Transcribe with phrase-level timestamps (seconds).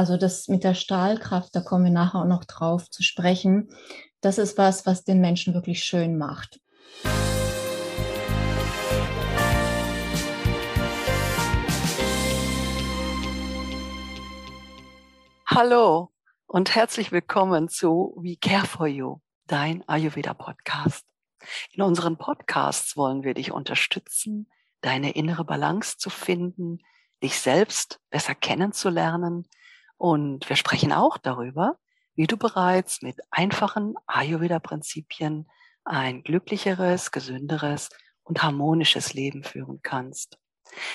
[0.00, 3.68] also das mit der Stahlkraft, da kommen wir nachher auch noch drauf zu sprechen.
[4.22, 6.58] Das ist was, was den Menschen wirklich schön macht.
[15.46, 16.10] Hallo
[16.46, 21.04] und herzlich willkommen zu We Care for You, dein Ayurveda Podcast.
[21.72, 26.78] In unseren Podcasts wollen wir dich unterstützen, deine innere Balance zu finden,
[27.22, 29.46] dich selbst besser kennenzulernen,
[30.00, 31.76] und wir sprechen auch darüber,
[32.14, 35.46] wie du bereits mit einfachen Ayurveda-Prinzipien
[35.84, 37.90] ein glücklicheres, gesünderes
[38.22, 40.38] und harmonisches Leben führen kannst.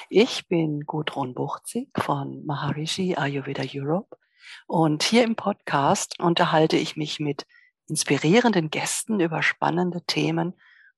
[0.10, 4.18] Ich bin Gudrun Buchzig von Maharishi Ayurveda Europe
[4.66, 7.46] und hier im Podcast unterhalte ich mich mit
[7.88, 10.56] inspirierenden Gästen über spannende Themen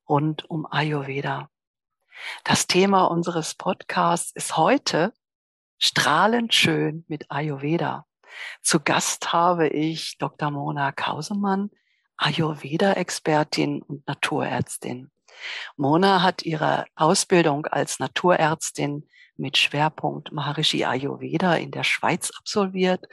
[0.08, 1.50] rund um Ayurveda.
[2.46, 5.12] Das Thema unseres Podcasts ist heute
[5.78, 8.06] strahlend schön mit Ayurveda.
[8.62, 10.52] Zu Gast habe ich Dr.
[10.52, 11.72] Mona Kausemann,
[12.18, 15.12] Ayurveda-Expertin und Naturärztin.
[15.76, 23.06] Mona hat ihre Ausbildung als Naturärztin mit Schwerpunkt Maharishi Ayurveda in der Schweiz absolviert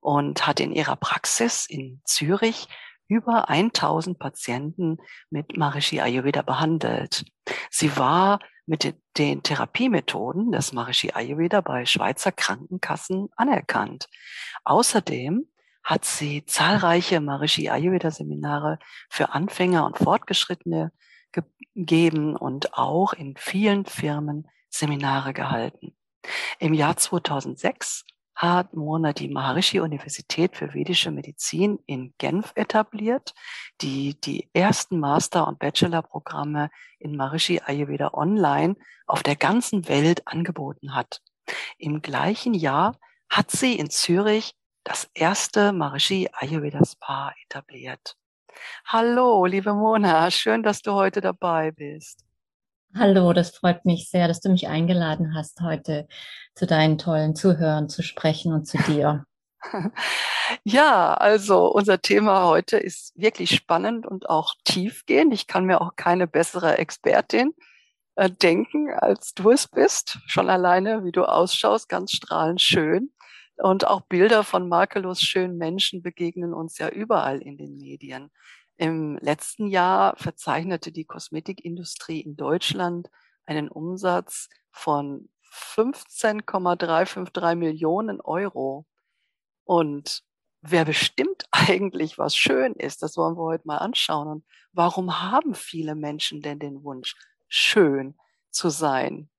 [0.00, 2.68] und hat in ihrer Praxis in Zürich
[3.12, 4.98] über 1000 Patienten
[5.30, 7.24] mit Maharishi Ayurveda behandelt.
[7.70, 14.08] Sie war mit den Therapiemethoden des Maharishi Ayurveda bei Schweizer Krankenkassen anerkannt.
[14.64, 15.46] Außerdem
[15.84, 18.78] hat sie zahlreiche Maharishi Ayurveda Seminare
[19.10, 20.92] für Anfänger und Fortgeschrittene
[21.32, 25.94] gegeben und auch in vielen Firmen Seminare gehalten.
[26.58, 28.04] Im Jahr 2006
[28.34, 33.34] hat Mona die Maharishi Universität für vedische Medizin in Genf etabliert,
[33.80, 40.94] die die ersten Master- und Bachelorprogramme in Maharishi Ayurveda online auf der ganzen Welt angeboten
[40.94, 41.20] hat.
[41.78, 48.16] Im gleichen Jahr hat sie in Zürich das erste Maharishi Ayurveda Spa etabliert.
[48.86, 52.24] Hallo, liebe Mona, schön, dass du heute dabei bist.
[52.94, 56.06] Hallo, das freut mich sehr, dass du mich eingeladen hast, heute
[56.54, 59.24] zu deinen tollen Zuhörern zu sprechen und zu dir.
[60.64, 65.32] Ja, also unser Thema heute ist wirklich spannend und auch tiefgehend.
[65.32, 67.54] Ich kann mir auch keine bessere Expertin
[68.16, 70.18] äh, denken, als du es bist.
[70.26, 73.12] Schon alleine, wie du ausschaust, ganz strahlend schön.
[73.56, 78.30] Und auch Bilder von makellos schönen Menschen begegnen uns ja überall in den Medien.
[78.76, 83.08] Im letzten Jahr verzeichnete die Kosmetikindustrie in Deutschland
[83.46, 88.86] einen Umsatz von 15,353 Millionen Euro.
[89.64, 90.22] Und
[90.60, 94.28] wer bestimmt eigentlich, was schön ist, das wollen wir heute mal anschauen.
[94.28, 97.14] Und warum haben viele Menschen denn den Wunsch,
[97.48, 98.16] schön
[98.50, 99.30] zu sein?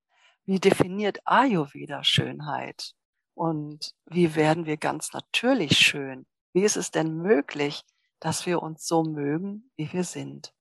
[0.46, 2.94] Wie definiert Ayurveda Schönheit?
[3.34, 6.26] Und wie werden wir ganz natürlich schön?
[6.54, 7.84] Wie ist es denn möglich,
[8.24, 10.54] dass wir uns so mögen, wie wir sind.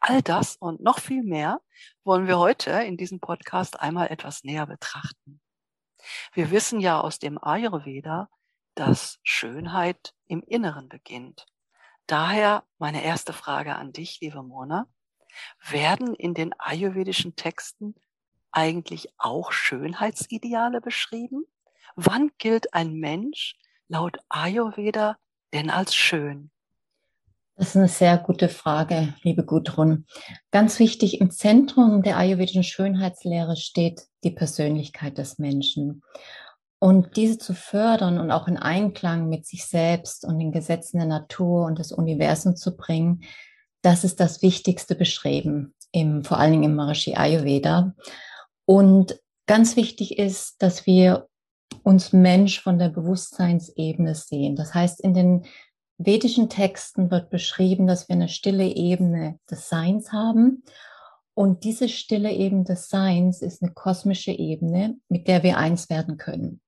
[0.00, 1.60] All das und noch viel mehr
[2.04, 5.40] wollen wir heute in diesem Podcast einmal etwas näher betrachten.
[6.32, 8.28] Wir wissen ja aus dem Ayurveda,
[8.74, 11.46] dass Schönheit im Inneren beginnt.
[12.06, 14.86] Daher meine erste Frage an dich, liebe Mona.
[15.68, 17.94] Werden in den ayurvedischen Texten
[18.50, 21.44] eigentlich auch Schönheitsideale beschrieben?
[21.96, 23.56] Wann gilt ein Mensch
[23.88, 25.18] laut Ayurveda
[25.52, 26.51] denn als schön?
[27.56, 30.06] Das ist eine sehr gute Frage, liebe Gudrun.
[30.50, 36.02] Ganz wichtig, im Zentrum der ayurvedischen Schönheitslehre steht die Persönlichkeit des Menschen.
[36.78, 41.06] Und diese zu fördern und auch in Einklang mit sich selbst und den Gesetzen der
[41.06, 43.22] Natur und des Universums zu bringen,
[43.82, 47.94] das ist das Wichtigste beschrieben, im, vor allen Dingen im Maharishi Ayurveda.
[48.64, 51.28] Und ganz wichtig ist, dass wir
[51.82, 54.56] uns Mensch von der Bewusstseinsebene sehen.
[54.56, 55.44] Das heißt, in den
[56.06, 60.62] vedischen Texten wird beschrieben, dass wir eine stille Ebene des Seins haben.
[61.34, 66.18] Und diese stille Ebene des Seins ist eine kosmische Ebene, mit der wir eins werden
[66.18, 66.60] können.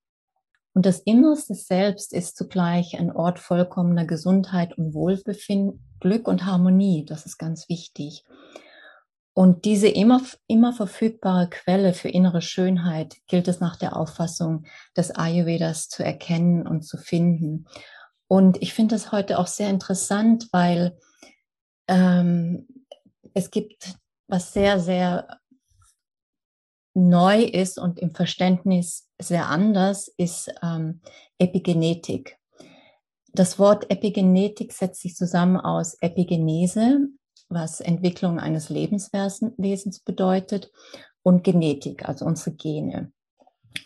[0.75, 7.05] Und das innerste Selbst ist zugleich ein Ort vollkommener Gesundheit und Wohlbefinden, Glück und Harmonie.
[7.05, 8.25] Das ist ganz wichtig.
[9.35, 14.65] Und diese immer, immer verfügbare Quelle für innere Schönheit gilt es nach der Auffassung
[14.97, 17.67] des Ayurvedas zu erkennen und zu finden.
[18.29, 20.99] Und ich finde das heute auch sehr interessant, weil
[21.89, 22.67] ähm,
[23.35, 25.41] es gibt was sehr, sehr
[26.95, 31.01] neu ist und im Verständnis sehr anders, ist ähm,
[31.39, 32.39] Epigenetik.
[33.33, 37.09] Das Wort Epigenetik setzt sich zusammen aus Epigenese,
[37.49, 40.71] was Entwicklung eines Lebenswesens bedeutet,
[41.23, 43.13] und Genetik, also unsere Gene.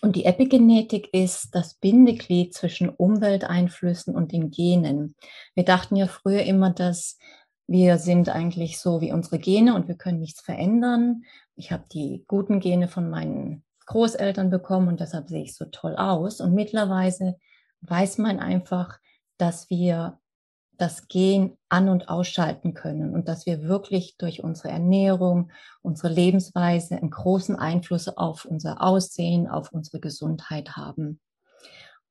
[0.02, 5.14] Und die Epigenetik ist das Bindeglied zwischen Umwelteinflüssen und den Genen.
[5.54, 7.18] Wir dachten ja früher immer, dass
[7.66, 11.24] wir sind eigentlich so wie unsere Gene und wir können nichts verändern.
[11.54, 15.96] Ich habe die guten Gene von meinen Großeltern bekommen und deshalb sehe ich so toll
[15.96, 16.40] aus.
[16.40, 17.36] Und mittlerweile
[17.82, 18.98] weiß man einfach,
[19.36, 20.18] dass wir
[20.78, 25.50] das Gen an- und ausschalten können und dass wir wirklich durch unsere Ernährung,
[25.82, 31.20] unsere Lebensweise einen großen Einfluss auf unser Aussehen, auf unsere Gesundheit haben.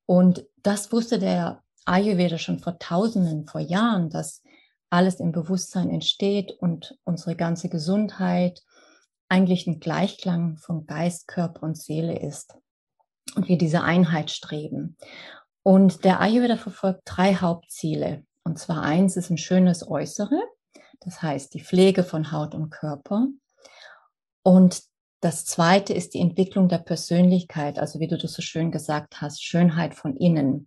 [0.06, 4.42] Und das wusste der Ayurveda schon vor Tausenden, vor Jahren, dass
[4.90, 8.62] alles im Bewusstsein entsteht und unsere ganze Gesundheit
[9.28, 12.54] eigentlich ein Gleichklang von Geist, Körper und Seele ist
[13.34, 14.96] und wir diese Einheit streben.
[15.62, 18.24] Und der Ayurveda verfolgt drei Hauptziele.
[18.48, 20.40] Und zwar eins ist ein schönes Äußere,
[21.00, 23.26] das heißt die Pflege von Haut und Körper.
[24.42, 24.84] Und
[25.20, 29.44] das zweite ist die Entwicklung der Persönlichkeit, also wie du das so schön gesagt hast,
[29.44, 30.66] Schönheit von innen.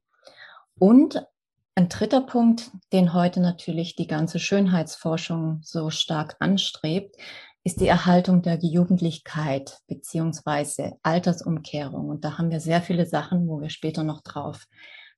[0.78, 1.26] Und
[1.74, 7.16] ein dritter Punkt, den heute natürlich die ganze Schönheitsforschung so stark anstrebt,
[7.64, 12.10] ist die Erhaltung der Jugendlichkeit beziehungsweise Altersumkehrung.
[12.10, 14.68] Und da haben wir sehr viele Sachen, wo wir später noch drauf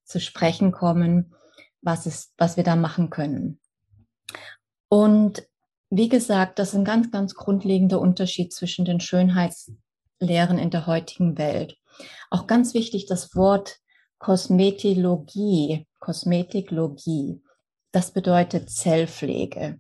[0.06, 1.36] zu sprechen kommen,
[1.83, 3.59] was, ist, was wir da machen können.
[4.89, 5.47] Und
[5.89, 11.38] wie gesagt, das ist ein ganz, ganz grundlegender Unterschied zwischen den Schönheitslehren in der heutigen
[11.38, 11.77] Welt.
[12.31, 13.80] Auch ganz wichtig, das Wort
[14.18, 17.41] Kosmetologie, Kosmetiklogie,
[17.91, 19.80] das bedeutet Zellpflege,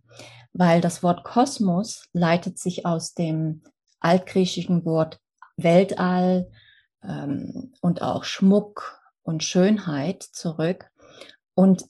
[0.51, 3.63] weil das Wort Kosmos leitet sich aus dem
[3.99, 5.19] altgriechischen Wort
[5.57, 6.51] Weltall
[7.03, 10.91] ähm, und auch Schmuck und Schönheit zurück.
[11.55, 11.85] Und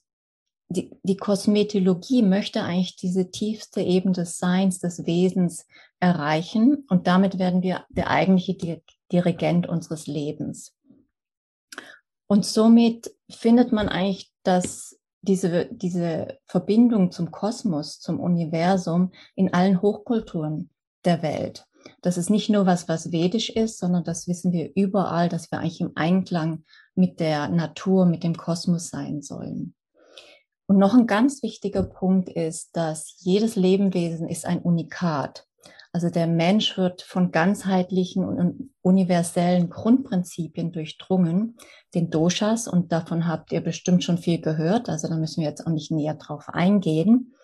[0.70, 5.66] die, die Kosmetologie möchte eigentlich diese tiefste Ebene des Seins, des Wesens
[6.00, 8.82] erreichen und damit werden wir der eigentliche
[9.12, 10.76] Dirigent unseres Lebens.
[12.28, 19.82] Und somit findet man eigentlich, dass diese, diese Verbindung zum Kosmos, zum Universum in allen
[19.82, 20.70] Hochkulturen
[21.06, 21.66] der Welt.
[22.02, 25.60] Das ist nicht nur was, was vedisch ist, sondern das wissen wir überall, dass wir
[25.60, 26.64] eigentlich im Einklang
[26.96, 29.76] mit der Natur, mit dem Kosmos sein sollen.
[30.66, 35.46] Und noch ein ganz wichtiger Punkt ist, dass jedes Lebewesen ist ein Unikat.
[35.92, 41.56] Also der Mensch wird von ganzheitlichen und universellen Grundprinzipien durchdrungen,
[41.94, 45.68] den Doshas, und davon habt ihr bestimmt schon viel gehört, also da müssen wir jetzt
[45.68, 47.36] auch nicht näher drauf eingehen.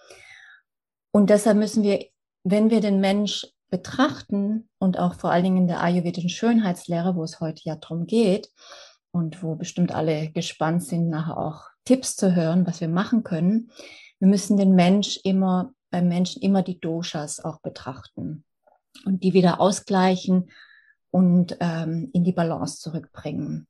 [1.11, 2.03] Und deshalb müssen wir,
[2.43, 7.23] wenn wir den Mensch betrachten und auch vor allen Dingen in der ayurvedischen Schönheitslehre, wo
[7.23, 8.49] es heute ja drum geht,
[9.11, 13.71] und wo bestimmt alle gespannt sind, nachher auch Tipps zu hören, was wir machen können.
[14.19, 18.43] Wir müssen den Mensch immer, beim Menschen immer die Doshas auch betrachten
[19.05, 20.51] und die wieder ausgleichen
[21.09, 23.67] und ähm, in die Balance zurückbringen.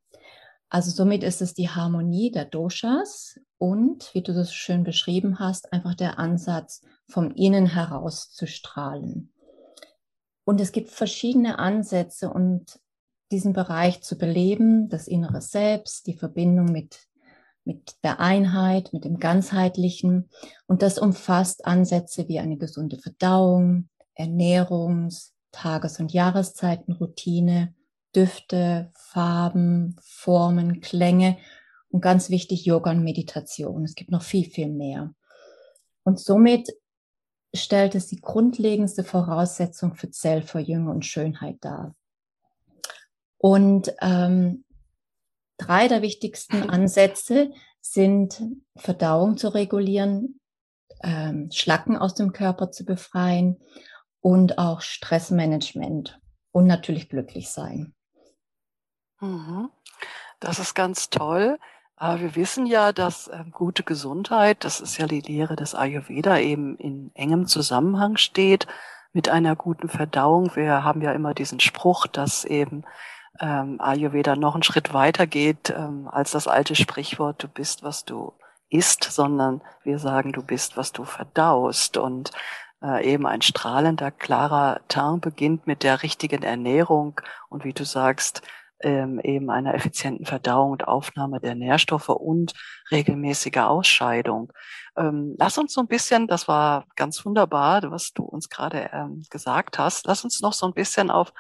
[0.68, 5.72] Also somit ist es die Harmonie der Doshas und, wie du das schön beschrieben hast,
[5.72, 9.32] einfach der Ansatz, vom Innen heraus zu strahlen.
[10.44, 12.82] Und es gibt verschiedene Ansätze und
[13.32, 17.08] diesen Bereich zu beleben, das innere Selbst, die Verbindung mit,
[17.66, 20.30] mit der Einheit, mit dem Ganzheitlichen.
[20.68, 27.74] Und das umfasst Ansätze wie eine gesunde Verdauung, Ernährungs-, Tages- und Jahreszeitenroutine,
[28.16, 31.38] Düfte, Farben, Formen, Klänge
[31.90, 33.84] und ganz wichtig Yoga und Meditation.
[33.84, 35.14] Es gibt noch viel, viel mehr.
[36.04, 36.70] Und somit
[37.54, 41.96] stellt es die grundlegendste Voraussetzung für Zellverjüngung und Schönheit dar.
[43.38, 44.66] Und ähm,
[45.60, 47.52] drei der wichtigsten Ansätze
[47.82, 48.42] sind
[48.76, 50.40] Verdauung zu regulieren,
[51.04, 53.58] ähm, Schlacken aus dem Körper zu befreien
[54.22, 56.20] und auch Stressmanagement
[56.52, 57.94] und natürlich glücklich sein.
[59.20, 59.70] Mhm.
[60.40, 61.60] Das ist ganz toll.
[62.02, 66.78] Wir wissen ja, dass äh, gute Gesundheit, das ist ja die Lehre des Ayurveda, eben
[66.78, 68.68] in engem Zusammenhang steht
[69.12, 70.56] mit einer guten Verdauung.
[70.56, 72.86] Wir haben ja immer diesen Spruch, dass eben
[73.40, 78.06] ähm, Ayurveda noch einen Schritt weiter geht ähm, als das alte Sprichwort, du bist, was
[78.06, 78.34] du
[78.70, 81.98] isst, sondern wir sagen, du bist, was du verdaust.
[81.98, 82.32] Und
[82.82, 87.20] äh, eben ein strahlender, klarer Teint beginnt mit der richtigen Ernährung
[87.50, 88.42] und wie du sagst,
[88.82, 92.54] ähm, eben einer effizienten Verdauung und Aufnahme der Nährstoffe und
[92.92, 94.54] regelmäßiger Ausscheidung.
[94.96, 99.26] Ähm, lass uns so ein bisschen, das war ganz wunderbar, was du uns gerade ähm,
[99.30, 101.34] gesagt hast, lass uns noch so ein bisschen auf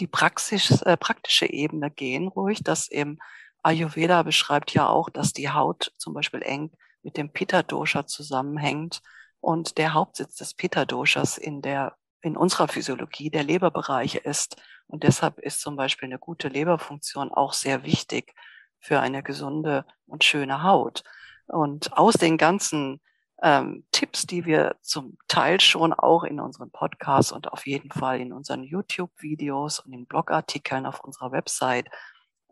[0.00, 3.18] die Praxis, äh, praktische Ebene gehen, ruhig, dass eben
[3.62, 6.72] Ayurveda beschreibt ja auch, dass die Haut zum Beispiel eng
[7.02, 9.00] mit dem Pitta-Dosha zusammenhängt
[9.40, 14.56] und der Hauptsitz des Pitta-Doshas in der in unserer Physiologie der Leberbereich ist.
[14.86, 18.34] Und deshalb ist zum Beispiel eine gute Leberfunktion auch sehr wichtig
[18.78, 21.02] für eine gesunde und schöne Haut.
[21.46, 23.00] Und aus den ganzen
[23.42, 28.20] ähm, Tipps, die wir zum Teil schon auch in unseren Podcasts und auf jeden Fall
[28.20, 31.88] in unseren YouTube-Videos und in Blogartikeln auf unserer Website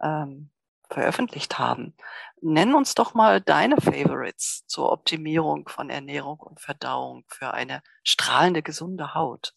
[0.03, 0.51] ähm,
[0.91, 1.95] veröffentlicht haben.
[2.41, 8.63] Nenn uns doch mal deine Favorites zur Optimierung von Ernährung und Verdauung für eine strahlende,
[8.63, 9.55] gesunde Haut.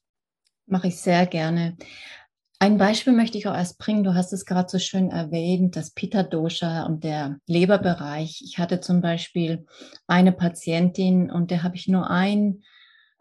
[0.67, 1.77] Mache ich sehr gerne.
[2.63, 4.05] Ein Beispiel möchte ich auch erst bringen.
[4.05, 8.41] Du hast es gerade so schön erwähnt, das Pitta Dosha und der Leberbereich.
[8.41, 9.65] Ich hatte zum Beispiel
[10.07, 12.63] eine Patientin und der habe ich nur ein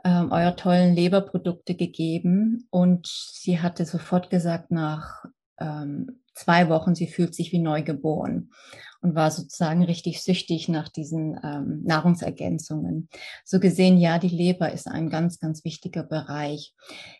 [0.05, 5.25] ähm, euer tollen Leberprodukte gegeben und sie hatte sofort gesagt nach
[5.59, 8.53] ähm, zwei Wochen, sie fühlt sich wie neugeboren
[9.01, 13.09] und war sozusagen richtig süchtig nach diesen ähm, Nahrungsergänzungen.
[13.45, 16.75] So gesehen, ja, die Leber ist ein ganz, ganz wichtiger Bereich.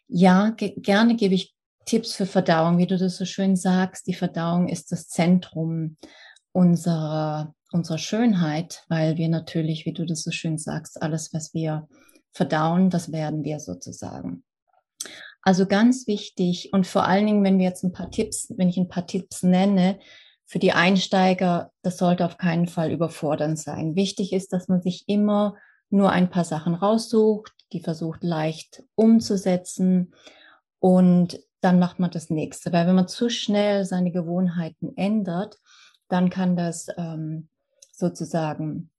[0.07, 4.07] Ja, ge gerne gebe ich Tipps für Verdauung, wie du das so schön sagst.
[4.07, 5.97] Die Verdauung ist das Zentrum
[6.53, 11.89] unserer, unserer Schönheit, weil wir natürlich, wie du das so schön sagst, alles, was wir
[12.33, 14.45] verdauen, das werden wir sozusagen.
[15.43, 18.77] Also ganz wichtig und vor allen Dingen, wenn wir jetzt ein paar Tipps, wenn ich
[18.77, 19.99] ein paar Tipps nenne,
[20.47, 23.97] für die Einsteiger, das sollte auf keinen Fall überfordernd sein.
[23.97, 25.57] Wichtig ist, dass man sich immer
[25.89, 30.15] nur ein paar Sachen raussucht, die versucht leicht umzusetzen
[30.79, 32.73] und dann macht man das nächste.
[32.73, 35.59] Weil wenn man zu schnell seine Gewohnheiten ändert,
[36.09, 37.49] dann kann das ähm,
[37.93, 38.91] sozusagen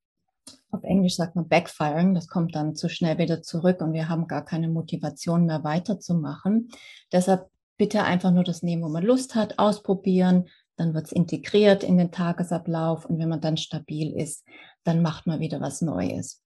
[0.71, 4.27] auf Englisch sagt man backfiring, das kommt dann zu schnell wieder zurück und wir haben
[4.27, 6.69] gar keine Motivation mehr weiterzumachen.
[7.11, 11.83] Deshalb bitte einfach nur das nehmen, wo man Lust hat, ausprobieren, dann wird es integriert
[11.83, 14.43] in den Tagesablauf und wenn man dann stabil ist,
[14.83, 16.41] dann macht man wieder was Neues.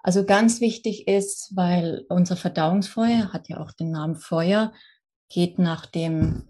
[0.00, 4.72] Also ganz wichtig ist, weil unser Verdauungsfeuer hat ja auch den Namen Feuer,
[5.32, 6.48] geht nach dem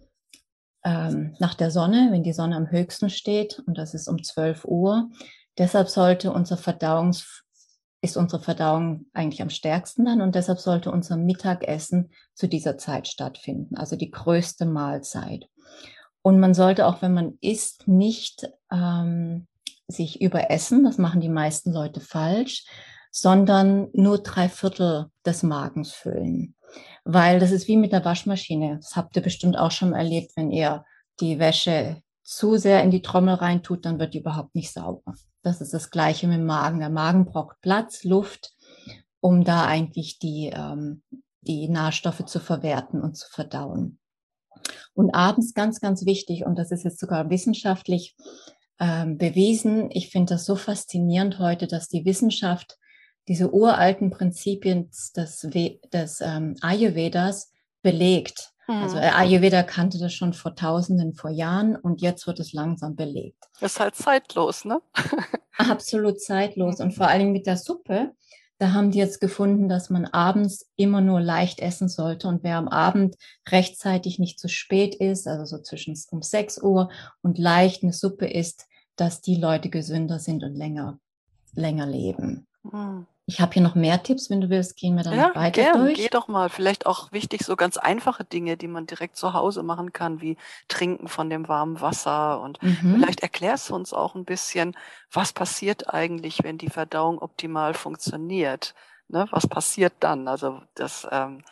[0.84, 4.64] ähm, nach der Sonne, wenn die Sonne am höchsten steht und das ist um 12
[4.64, 5.08] Uhr,
[5.58, 7.44] Deshalb sollte unser Verdauungs
[8.04, 13.06] ist unsere Verdauung eigentlich am stärksten dann und deshalb sollte unser Mittagessen zu dieser Zeit
[13.06, 15.48] stattfinden, also die größte Mahlzeit.
[16.20, 19.46] Und man sollte auch, wenn man isst, nicht ähm,
[19.86, 22.66] sich überessen, das machen die meisten Leute falsch,
[23.12, 26.56] sondern nur drei Viertel des Magens füllen.
[27.04, 28.76] Weil das ist wie mit der Waschmaschine.
[28.76, 30.84] Das habt ihr bestimmt auch schon erlebt, wenn ihr
[31.20, 35.14] die Wäsche zu sehr in die Trommel reintut, dann wird die überhaupt nicht sauber.
[35.42, 36.78] Das ist das Gleiche mit dem Magen.
[36.78, 38.52] Der Magen braucht Platz, Luft,
[39.20, 41.02] um da eigentlich die, ähm,
[41.40, 43.98] die Nährstoffe zu verwerten und zu verdauen.
[44.94, 48.14] Und abends ganz, ganz wichtig, und das ist jetzt sogar wissenschaftlich
[48.78, 52.78] ähm, bewiesen, ich finde das so faszinierend heute, dass die Wissenschaft
[53.28, 55.46] diese uralten Prinzipien des,
[55.92, 57.52] des ähm, Ayurvedas
[57.82, 58.52] belegt.
[58.68, 59.14] Also hm.
[59.14, 63.44] Ayurveda kannte das schon vor Tausenden, vor Jahren und jetzt wird es langsam belegt.
[63.60, 64.80] Ist halt zeitlos, ne?
[65.58, 68.12] Absolut zeitlos und vor allen Dingen mit der Suppe.
[68.58, 72.56] Da haben die jetzt gefunden, dass man abends immer nur leicht essen sollte und wer
[72.56, 73.16] am Abend
[73.48, 76.88] rechtzeitig nicht zu spät ist, also so zwischen um 6 Uhr
[77.22, 81.00] und leicht eine Suppe isst, dass die Leute gesünder sind und länger,
[81.54, 82.46] länger leben.
[82.62, 83.08] Mhm.
[83.26, 85.78] Ich habe hier noch mehr Tipps, wenn du willst, gehen wir dann ja, weiter gern.
[85.78, 85.94] durch.
[85.96, 86.48] Geh doch mal.
[86.48, 90.36] Vielleicht auch wichtig, so ganz einfache Dinge, die man direkt zu Hause machen kann, wie
[90.66, 92.40] trinken von dem warmen Wasser.
[92.40, 92.96] Und mhm.
[92.96, 94.76] vielleicht erklärst du uns auch ein bisschen,
[95.12, 98.74] was passiert eigentlich, wenn die Verdauung optimal funktioniert.
[99.08, 99.26] Ne?
[99.30, 100.26] Was passiert dann?
[100.26, 101.44] Also das ähm,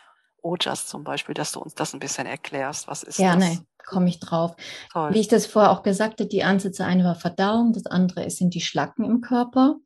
[0.43, 2.89] Ojas zum Beispiel, dass du uns das ein bisschen erklärst.
[2.89, 3.47] Was ist Gerne.
[3.47, 3.63] das?
[3.87, 4.55] komme ich drauf.
[4.93, 5.13] Toll.
[5.15, 8.55] Wie ich das vorher auch gesagt habe, die Ansätze, eine war Verdauung, das andere sind
[8.55, 9.77] die Schlacken im Körper.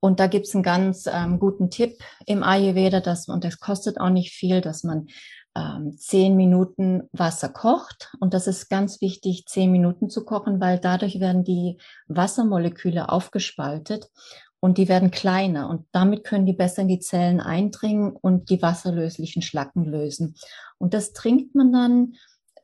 [0.00, 4.10] Und da gibt's einen ganz ähm, guten Tipp im Ayurveda, dass, und das kostet auch
[4.10, 5.08] nicht viel, dass man
[5.56, 8.12] ähm, zehn Minuten Wasser kocht.
[8.20, 14.08] Und das ist ganz wichtig, zehn Minuten zu kochen, weil dadurch werden die Wassermoleküle aufgespaltet
[14.60, 15.68] und die werden kleiner.
[15.68, 20.36] Und damit können die besser in die Zellen eindringen und die wasserlöslichen Schlacken lösen.
[20.78, 22.14] Und das trinkt man dann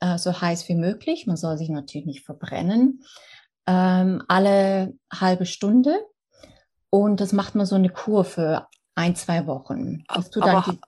[0.01, 1.27] äh, so heiß wie möglich.
[1.27, 3.03] Man soll sich natürlich nicht verbrennen.
[3.67, 5.99] Ähm, alle halbe Stunde
[6.95, 10.05] und das macht man so eine Kur für ein, zwei Wochen.
[10.07, 10.79] Dass du dann die,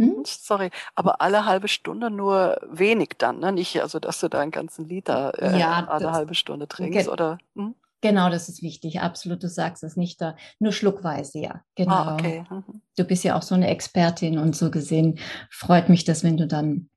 [0.00, 0.22] hm?
[0.24, 3.50] Sorry, aber alle halbe Stunde nur wenig dann, ne?
[3.50, 7.08] Nicht, also dass du da einen ganzen Liter äh, ja, alle das, halbe Stunde trinkst,
[7.08, 7.38] oder?
[7.56, 7.74] Hm?
[8.00, 9.00] Genau, das ist wichtig.
[9.00, 10.36] Absolut, du sagst es nicht da.
[10.60, 11.62] Nur schluckweise, ja.
[11.74, 11.94] Genau.
[11.94, 12.44] Ah, okay.
[12.48, 12.82] Mhm.
[12.96, 15.18] Du bist ja auch so eine Expertin und so gesehen
[15.50, 16.90] freut mich das, wenn du dann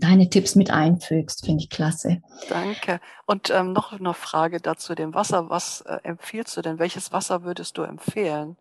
[0.00, 1.44] deine Tipps mit einfügst.
[1.44, 2.22] Finde ich klasse.
[2.48, 3.00] Danke.
[3.26, 5.50] Und ähm, noch eine Frage dazu dem Wasser.
[5.50, 6.78] Was äh, empfiehlst du denn?
[6.78, 8.56] Welches Wasser würdest du empfehlen?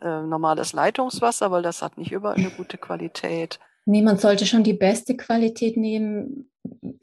[0.00, 3.58] Äh, normales Leitungswasser, weil das hat nicht überall eine gute Qualität.
[3.86, 6.50] Niemand sollte schon die beste Qualität nehmen.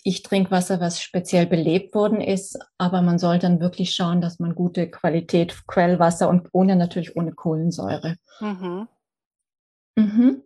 [0.04, 4.40] Ich trinke Wasser, was speziell belebt worden ist, aber man sollte dann wirklich schauen, dass
[4.40, 8.18] man gute Qualität Quellwasser und ohne natürlich ohne Kohlensäure.
[8.42, 8.90] Mhm.
[9.96, 10.44] Mhm.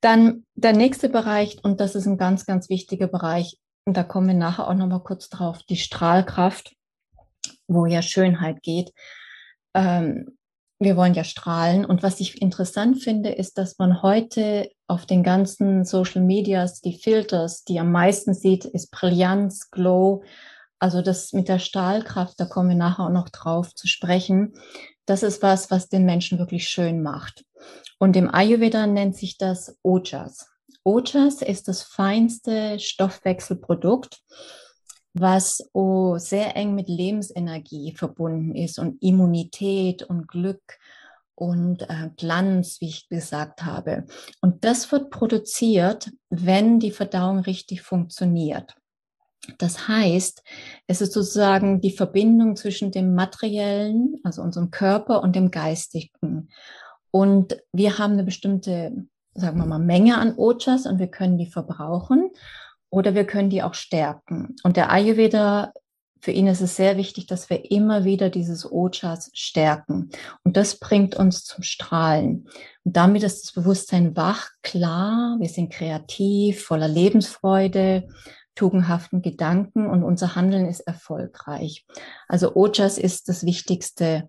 [0.00, 4.28] Dann der nächste Bereich, und das ist ein ganz, ganz wichtiger Bereich, und da kommen
[4.28, 6.74] wir nachher auch nochmal kurz drauf, die Strahlkraft,
[7.68, 8.92] wo ja Schönheit geht.
[9.74, 10.36] Ähm,
[10.78, 11.84] wir wollen ja strahlen.
[11.84, 16.98] Und was ich interessant finde, ist, dass man heute auf den ganzen Social Medias die
[16.98, 20.22] Filters, die am meisten sieht, ist Brillanz, Glow.
[20.78, 24.54] Also das mit der Strahlkraft, da kommen wir nachher auch noch drauf zu sprechen.
[25.06, 27.45] Das ist was, was den Menschen wirklich schön macht.
[27.98, 30.48] Und im Ayurveda nennt sich das Ojas.
[30.84, 34.22] Ojas ist das feinste Stoffwechselprodukt,
[35.14, 40.78] was oh, sehr eng mit Lebensenergie verbunden ist und Immunität und Glück
[41.34, 44.06] und äh, Glanz, wie ich gesagt habe.
[44.40, 48.74] Und das wird produziert, wenn die Verdauung richtig funktioniert.
[49.58, 50.42] Das heißt,
[50.86, 56.48] es ist sozusagen die Verbindung zwischen dem materiellen, also unserem Körper und dem geistigen.
[57.10, 58.92] Und wir haben eine bestimmte,
[59.34, 62.30] sagen wir mal, Menge an Ojas und wir können die verbrauchen
[62.90, 64.56] oder wir können die auch stärken.
[64.62, 65.72] Und der Ayurveda,
[66.20, 70.10] für ihn ist es sehr wichtig, dass wir immer wieder dieses Ojas stärken.
[70.44, 72.48] Und das bringt uns zum Strahlen.
[72.84, 78.08] Und damit ist das Bewusstsein wach, klar, wir sind kreativ, voller Lebensfreude,
[78.56, 81.86] tugendhaften Gedanken und unser Handeln ist erfolgreich.
[82.26, 84.28] Also Ojas ist das Wichtigste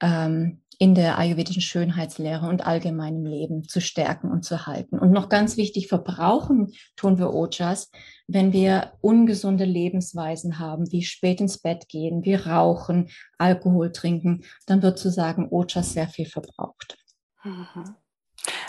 [0.00, 4.98] ähm, in der ayurvedischen Schönheitslehre und allgemeinem Leben zu stärken und zu halten.
[4.98, 7.92] Und noch ganz wichtig, verbrauchen tun wir Ojas,
[8.26, 14.82] wenn wir ungesunde Lebensweisen haben, wie spät ins Bett gehen, wie rauchen, Alkohol trinken, dann
[14.82, 16.98] wird zu sagen Ojas sehr viel verbraucht.
[17.44, 17.94] Mhm.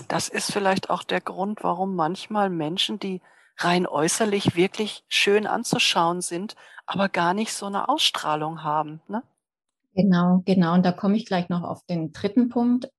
[0.08, 3.22] Das ist vielleicht auch der Grund, warum manchmal Menschen, die
[3.58, 6.55] rein äußerlich wirklich schön anzuschauen sind,
[6.86, 9.01] aber gar nicht so eine Ausstrahlung haben.
[9.08, 9.24] Ne?
[9.95, 10.73] Genau, genau.
[10.73, 12.89] Und da komme ich gleich noch auf den dritten Punkt.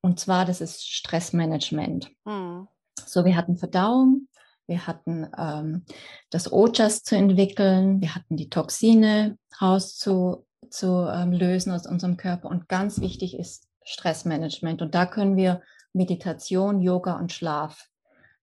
[0.00, 2.10] Und zwar, das ist Stressmanagement.
[2.24, 2.68] Mhm.
[3.06, 4.28] So, wir hatten Verdauung,
[4.66, 5.84] wir hatten ähm,
[6.30, 12.48] das Ojas zu entwickeln, wir hatten die Toxine rauszulösen zu, ähm, lösen aus unserem Körper.
[12.48, 14.82] Und ganz wichtig ist Stressmanagement.
[14.82, 17.88] Und da können wir Meditation, Yoga und Schlaf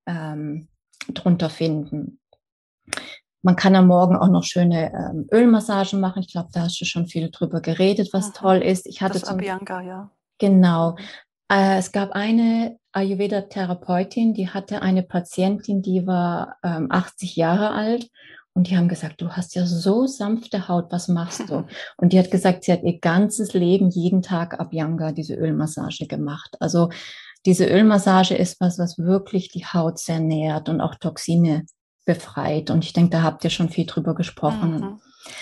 [0.05, 0.67] ähm,
[1.13, 2.19] drunter finden.
[3.41, 6.21] Man kann am Morgen auch noch schöne ähm, Ölmassagen machen.
[6.21, 8.34] Ich glaube, da hast du schon viel drüber geredet, was Aha.
[8.36, 8.86] toll ist.
[8.86, 10.12] Ich hatte das Abhyanga, ja.
[10.39, 10.95] Genau.
[11.52, 18.10] Äh, es gab eine Ayurveda-Therapeutin, die hatte eine Patientin, die war ähm, 80 Jahre alt
[18.54, 21.65] und die haben gesagt, du hast ja so sanfte Haut, was machst du?
[21.97, 26.58] Und die hat gesagt, sie hat ihr ganzes Leben jeden Tag Abhyanga, diese Ölmassage gemacht.
[26.60, 26.89] Also
[27.45, 31.65] diese Ölmassage ist was, was wirklich die Haut sehr nährt und auch Toxine
[32.05, 32.69] befreit.
[32.69, 34.79] Und ich denke, da habt ihr schon viel drüber gesprochen.
[34.79, 35.01] Mhm.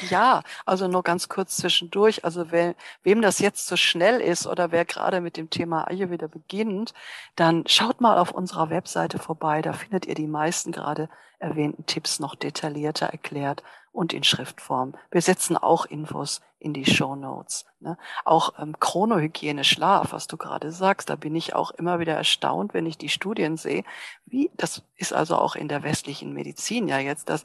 [0.10, 2.26] Ja, also nur ganz kurz zwischendurch.
[2.26, 5.88] Also wer, wem das jetzt zu so schnell ist oder wer gerade mit dem Thema
[5.88, 6.94] Ayurveda beginnt,
[7.36, 9.62] dann schaut mal auf unserer Webseite vorbei.
[9.62, 14.96] Da findet ihr die meisten gerade erwähnten Tipps noch detaillierter erklärt und in Schriftform.
[15.12, 17.66] Wir setzen auch Infos in die Show Notes.
[17.80, 17.98] Ne?
[18.26, 22.74] Auch ähm, Chronohygiene, Schlaf, was du gerade sagst, da bin ich auch immer wieder erstaunt,
[22.74, 23.84] wenn ich die Studien sehe.
[24.26, 27.44] Wie, das ist also auch in der westlichen Medizin ja jetzt, dass,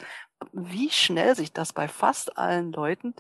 [0.52, 3.14] wie schnell sich das bei fast allen Leuten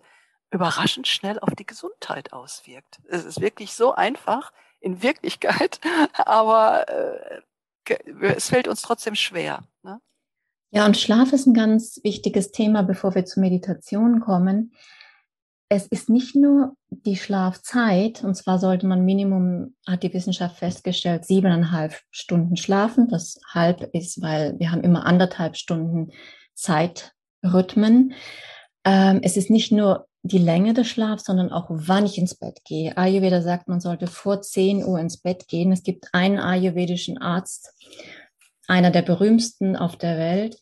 [0.50, 3.00] überraschend schnell auf die Gesundheit auswirkt.
[3.08, 5.80] Es ist wirklich so einfach in Wirklichkeit,
[6.14, 7.40] aber äh,
[8.20, 9.64] es fällt uns trotzdem schwer.
[10.74, 14.72] Ja, und Schlaf ist ein ganz wichtiges Thema, bevor wir zur Meditation kommen.
[15.68, 21.26] Es ist nicht nur die Schlafzeit, und zwar sollte man Minimum, hat die Wissenschaft festgestellt,
[21.26, 23.08] siebeneinhalb Stunden schlafen.
[23.08, 26.10] Das halb ist, weil wir haben immer anderthalb Stunden
[26.54, 28.14] Zeitrhythmen.
[28.84, 32.64] Ähm, es ist nicht nur die Länge des Schlafs, sondern auch wann ich ins Bett
[32.64, 32.96] gehe.
[32.96, 35.70] Ayurveda sagt, man sollte vor 10 Uhr ins Bett gehen.
[35.70, 37.74] Es gibt einen ayurvedischen Arzt,
[38.68, 40.58] einer der berühmtesten auf der Welt,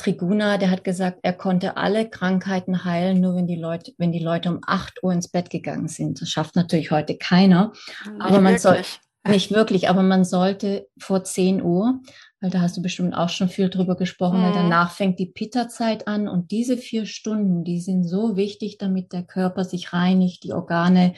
[0.00, 4.22] Triguna, der hat gesagt, er konnte alle Krankheiten heilen, nur wenn die Leute, wenn die
[4.22, 6.22] Leute um 8 Uhr ins Bett gegangen sind.
[6.22, 7.72] Das schafft natürlich heute keiner.
[8.06, 8.82] Nicht aber man soll
[9.28, 12.00] nicht wirklich, aber man sollte vor 10 Uhr,
[12.40, 14.44] weil da hast du bestimmt auch schon viel drüber gesprochen, mhm.
[14.44, 19.12] weil danach fängt die Pitta-Zeit an und diese vier Stunden, die sind so wichtig, damit
[19.12, 21.12] der Körper sich reinigt, die Organe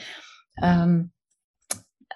[0.61, 1.13] ähm,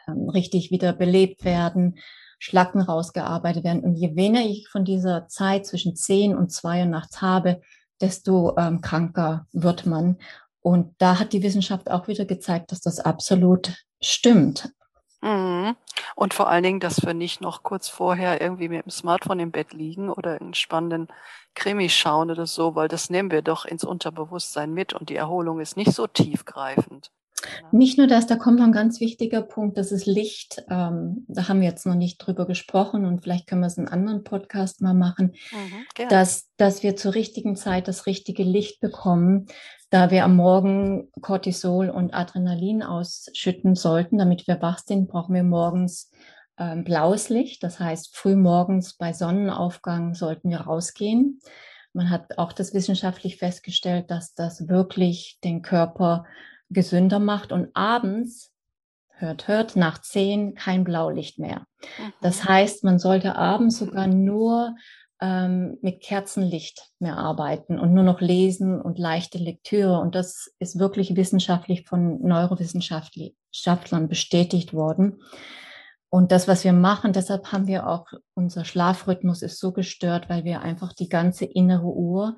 [0.08, 1.98] ähm richtig wieder belebt werden.
[2.38, 3.82] Schlacken rausgearbeitet werden.
[3.82, 7.60] Und je weniger ich von dieser Zeit zwischen 10 und 2 Uhr nachts habe,
[8.00, 10.18] desto ähm, kranker wird man.
[10.60, 14.70] Und da hat die Wissenschaft auch wieder gezeigt, dass das absolut stimmt.
[15.22, 15.76] Mhm.
[16.14, 19.50] Und vor allen Dingen, dass wir nicht noch kurz vorher irgendwie mit dem Smartphone im
[19.50, 21.08] Bett liegen oder einen spannenden
[21.54, 25.60] Krimi schauen oder so, weil das nehmen wir doch ins Unterbewusstsein mit und die Erholung
[25.60, 27.10] ist nicht so tiefgreifend.
[27.70, 30.64] Nicht nur das, da kommt noch ein ganz wichtiger Punkt, das ist Licht.
[30.70, 33.86] Ähm, da haben wir jetzt noch nicht drüber gesprochen und vielleicht können wir es in
[33.86, 38.80] einem anderen Podcast mal machen, mhm, dass, dass wir zur richtigen Zeit das richtige Licht
[38.80, 39.46] bekommen,
[39.90, 45.44] da wir am Morgen Cortisol und Adrenalin ausschütten sollten, damit wir wach sind, brauchen wir
[45.44, 46.10] morgens
[46.58, 47.62] ähm, blaues Licht.
[47.62, 51.40] Das heißt, früh morgens bei Sonnenaufgang sollten wir rausgehen.
[51.92, 56.24] Man hat auch das wissenschaftlich festgestellt, dass das wirklich den Körper
[56.70, 58.52] gesünder macht und abends,
[59.08, 61.66] hört, hört, nach zehn kein Blaulicht mehr.
[61.98, 62.12] Mhm.
[62.20, 64.76] Das heißt, man sollte abends sogar nur
[65.20, 69.98] ähm, mit Kerzenlicht mehr arbeiten und nur noch lesen und leichte Lektüre.
[70.00, 75.22] Und das ist wirklich wissenschaftlich von Neurowissenschaftlern bestätigt worden.
[76.08, 80.44] Und das, was wir machen, deshalb haben wir auch, unser Schlafrhythmus ist so gestört, weil
[80.44, 82.36] wir einfach die ganze innere Uhr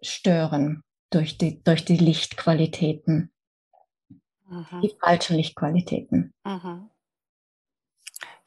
[0.00, 3.31] stören durch die, durch die Lichtqualitäten.
[4.52, 4.82] Mhm.
[4.82, 6.34] Die falschen Lichtqualitäten.
[6.44, 6.90] Mhm.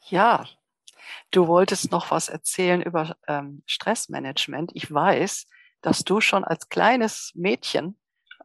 [0.08, 0.46] Ja,
[1.32, 4.70] du wolltest noch was erzählen über ähm, Stressmanagement.
[4.74, 5.46] Ich weiß,
[5.80, 7.96] dass du schon als kleines Mädchen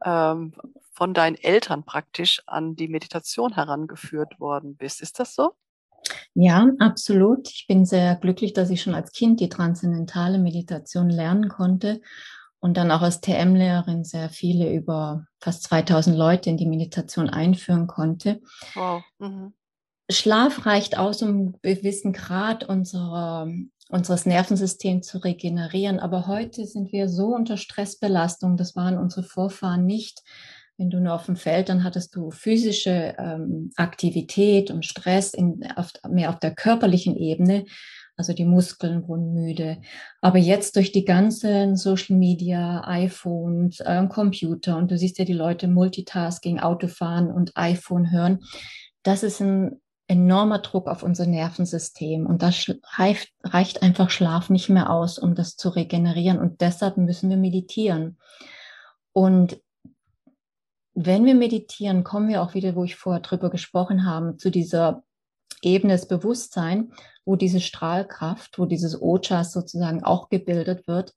[0.04, 0.54] ähm,
[0.92, 5.00] von deinen Eltern praktisch an die Meditation herangeführt worden bist.
[5.00, 5.54] Ist das so?
[6.34, 7.48] Ja, absolut.
[7.48, 12.00] Ich bin sehr glücklich, dass ich schon als Kind die transzendentale Meditation lernen konnte
[12.62, 17.88] und dann auch als TM-Lehrerin sehr viele über fast 2000 Leute in die Meditation einführen
[17.88, 18.40] konnte.
[18.74, 19.02] Wow.
[19.18, 19.52] Mhm.
[20.08, 23.48] Schlaf reicht aus, um einen gewissen Grad unserer,
[23.88, 25.98] unseres Nervensystems zu regenerieren.
[25.98, 30.22] Aber heute sind wir so unter Stressbelastung, das waren unsere Vorfahren nicht.
[30.78, 35.66] Wenn du nur auf dem Feld, dann hattest du physische ähm, Aktivität und Stress in,
[35.74, 37.64] auf, mehr auf der körperlichen Ebene.
[38.16, 39.80] Also die Muskeln wurden müde.
[40.20, 45.32] Aber jetzt durch die ganzen Social Media, iPhones, äh, Computer und du siehst ja die
[45.32, 48.40] Leute Multitasking, Autofahren und iPhone hören,
[49.02, 54.68] das ist ein enormer Druck auf unser Nervensystem und das reicht, reicht einfach Schlaf nicht
[54.68, 58.18] mehr aus, um das zu regenerieren und deshalb müssen wir meditieren.
[59.12, 59.60] Und
[60.94, 65.02] wenn wir meditieren, kommen wir auch wieder, wo ich vorher drüber gesprochen habe, zu dieser
[65.62, 66.92] Ebene des Bewusstseins,
[67.24, 71.14] wo diese Strahlkraft, wo dieses Ojas sozusagen auch gebildet wird.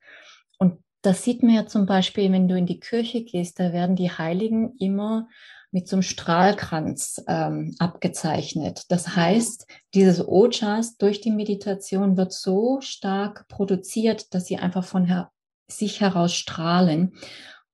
[0.57, 3.95] Und das sieht man ja zum Beispiel, wenn du in die Kirche gehst, da werden
[3.95, 5.27] die Heiligen immer
[5.71, 8.83] mit so einem Strahlkranz ähm, abgezeichnet.
[8.89, 15.03] Das heißt, dieses Ojas durch die Meditation wird so stark produziert, dass sie einfach von
[15.05, 15.31] her
[15.67, 17.13] sich heraus strahlen.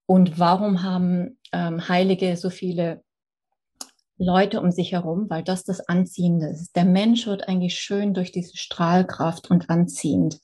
[0.07, 3.03] Und warum haben ähm, Heilige so viele
[4.21, 6.75] Leute um sich herum, weil das das Anziehende ist.
[6.75, 10.39] Der Mensch wird eigentlich schön durch diese Strahlkraft und anziehend.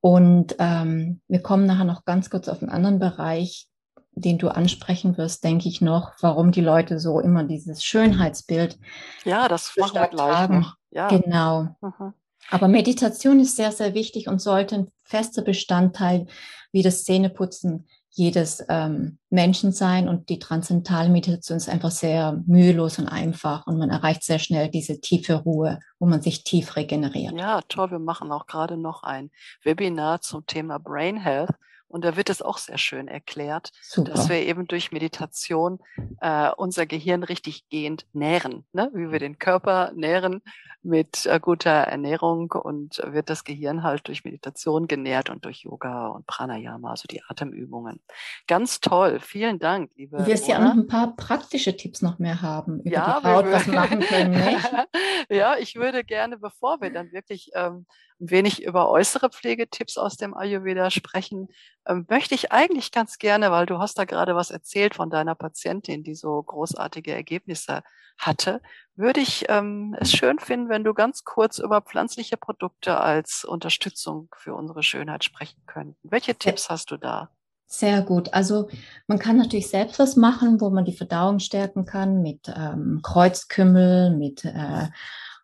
[0.00, 3.68] Und ähm, wir kommen nachher noch ganz kurz auf einen anderen Bereich,
[4.14, 8.78] den du ansprechen wirst, denke ich noch, warum die Leute so immer dieses Schönheitsbild.
[9.24, 10.60] Ja, das machen wir gleich tragen.
[10.60, 10.76] noch.
[10.90, 11.08] Ja.
[11.08, 11.76] Genau.
[11.80, 12.12] Mhm.
[12.50, 16.26] Aber Meditation ist sehr, sehr wichtig und sollte ein fester Bestandteil
[16.72, 19.72] wie das Zähneputzen jedes ähm, Menschen
[20.08, 24.68] und die transzendentale Meditation ist einfach sehr mühelos und einfach und man erreicht sehr schnell
[24.68, 27.32] diese tiefe Ruhe, wo man sich tief regeneriert.
[27.38, 27.90] Ja, toll.
[27.90, 29.30] Wir machen auch gerade noch ein
[29.62, 31.52] Webinar zum Thema Brain Health
[31.92, 34.12] und da wird es auch sehr schön erklärt, Super.
[34.12, 35.78] dass wir eben durch Meditation
[36.20, 38.90] äh, unser Gehirn richtig gehend nähren, ne?
[38.94, 40.40] wie wir den Körper nähren
[40.82, 46.08] mit äh, guter Ernährung und wird das Gehirn halt durch Meditation genährt und durch Yoga
[46.08, 48.00] und Pranayama, also die Atemübungen.
[48.46, 49.20] Ganz toll.
[49.20, 50.16] Vielen Dank, liebe.
[50.16, 53.28] Du wirst ja auch noch ein paar praktische Tipps noch mehr haben über ja, die
[53.28, 54.42] Haut, was machen können.
[55.28, 57.84] ja, ich würde gerne, bevor wir dann wirklich ähm,
[58.30, 61.48] wenig über äußere Pflegetipps aus dem Ayurveda sprechen,
[61.86, 65.34] ähm, möchte ich eigentlich ganz gerne, weil du hast da gerade was erzählt von deiner
[65.34, 67.82] Patientin, die so großartige Ergebnisse
[68.18, 68.60] hatte,
[68.94, 74.28] würde ich ähm, es schön finden, wenn du ganz kurz über pflanzliche Produkte als Unterstützung
[74.36, 75.98] für unsere Schönheit sprechen könntest.
[76.02, 77.30] Welche Tipps hast du da?
[77.66, 78.34] Sehr gut.
[78.34, 78.68] Also
[79.06, 84.10] man kann natürlich selbst was machen, wo man die Verdauung stärken kann mit ähm, Kreuzkümmel,
[84.10, 84.88] mit äh,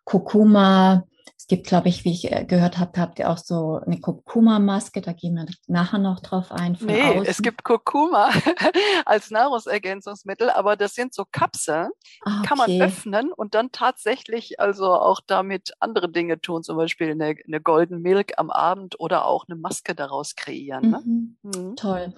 [0.03, 1.07] Kurkuma,
[1.49, 5.13] gibt, glaube ich, wie ich äh, gehört habe, habt ihr auch so eine Kurkuma-Maske, da
[5.13, 6.77] gehen wir nachher noch drauf ein.
[6.79, 7.25] nee, außen.
[7.25, 8.29] es gibt Kurkuma
[9.05, 11.89] als Nahrungsergänzungsmittel, aber das sind so Kapseln,
[12.23, 12.47] ah, okay.
[12.47, 17.35] kann man öffnen und dann tatsächlich also auch damit andere Dinge tun, zum Beispiel eine,
[17.45, 20.91] eine Golden Milk am Abend oder auch eine Maske daraus kreieren.
[20.91, 21.01] Ne?
[21.03, 21.37] Mhm.
[21.41, 21.75] Mhm.
[21.75, 22.13] Toll.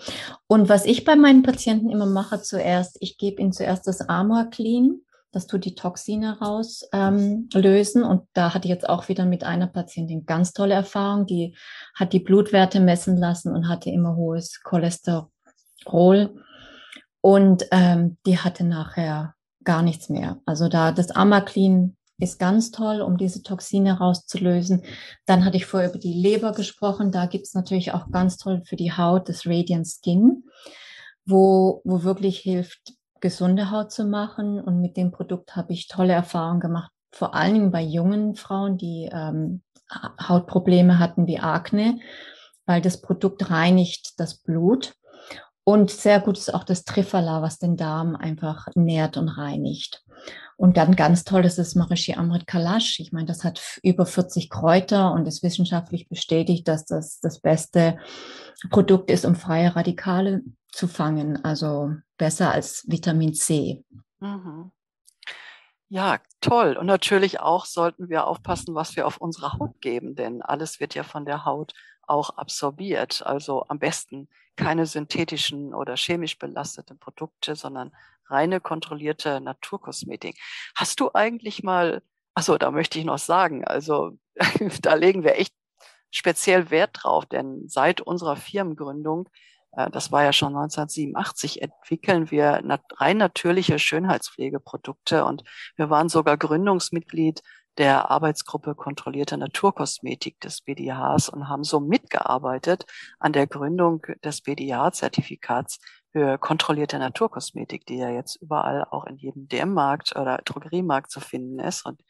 [0.48, 4.50] Und was ich bei meinen Patienten immer mache zuerst, ich gebe ihnen zuerst das Armor
[4.52, 8.04] Clean Das tut die Toxine rauslösen.
[8.04, 11.26] Ähm, und da hatte ich jetzt auch wieder mit einer Patientin ganz tolle Erfahrung.
[11.26, 11.56] Die
[11.96, 16.36] hat die Blutwerte messen lassen und hatte immer hohes Cholesterol.
[17.22, 20.40] Und ähm, die hatte nachher gar nichts mehr.
[20.46, 24.84] Also da das Amaclin ist ganz toll, um diese Toxine rauszulösen.
[25.26, 27.12] Dann hatte ich vorher über die Leber gesprochen.
[27.12, 30.44] Da gibt es natürlich auch ganz toll für die Haut das Radiant Skin,
[31.26, 34.60] wo, wo wirklich hilft, gesunde Haut zu machen.
[34.60, 38.78] Und mit dem Produkt habe ich tolle Erfahrungen gemacht, vor allen Dingen bei jungen Frauen,
[38.78, 39.62] die ähm,
[40.28, 42.00] Hautprobleme hatten wie Akne,
[42.66, 44.94] weil das Produkt reinigt das Blut.
[45.64, 50.04] Und sehr gut ist auch das Trifala, was den Darm einfach nährt und reinigt.
[50.58, 53.00] Und dann ganz toll, das ist Marishi Amrit Kalash.
[53.00, 57.98] Ich meine, das hat über 40 Kräuter und ist wissenschaftlich bestätigt, dass das das beste
[58.70, 61.44] Produkt ist, um freie Radikale zu fangen.
[61.44, 63.84] Also besser als Vitamin C.
[64.20, 64.72] Mhm.
[65.90, 66.78] Ja, toll.
[66.78, 70.96] Und natürlich auch sollten wir aufpassen, was wir auf unsere Haut geben, denn alles wird
[70.96, 71.74] ja von der Haut
[72.08, 73.26] auch absorbiert.
[73.26, 77.92] Also am besten keine synthetischen oder chemisch belasteten Produkte, sondern
[78.28, 80.40] reine kontrollierte Naturkosmetik.
[80.76, 82.02] Hast du eigentlich mal,
[82.34, 84.18] also da möchte ich noch sagen, also
[84.82, 85.54] da legen wir echt
[86.10, 89.30] speziell Wert drauf, denn seit unserer Firmengründung,
[89.92, 92.62] das war ja schon 1987, entwickeln wir
[92.98, 95.44] rein natürliche Schönheitspflegeprodukte und
[95.78, 97.42] wir waren sogar Gründungsmitglied
[97.78, 102.86] der Arbeitsgruppe kontrollierte Naturkosmetik des BDHs und haben so mitgearbeitet
[103.20, 105.80] an der Gründung des BDH-Zertifikats
[106.12, 111.60] für kontrollierte Naturkosmetik, die ja jetzt überall auch in jedem DM-Markt oder Drogeriemarkt zu finden
[111.60, 112.02] ist und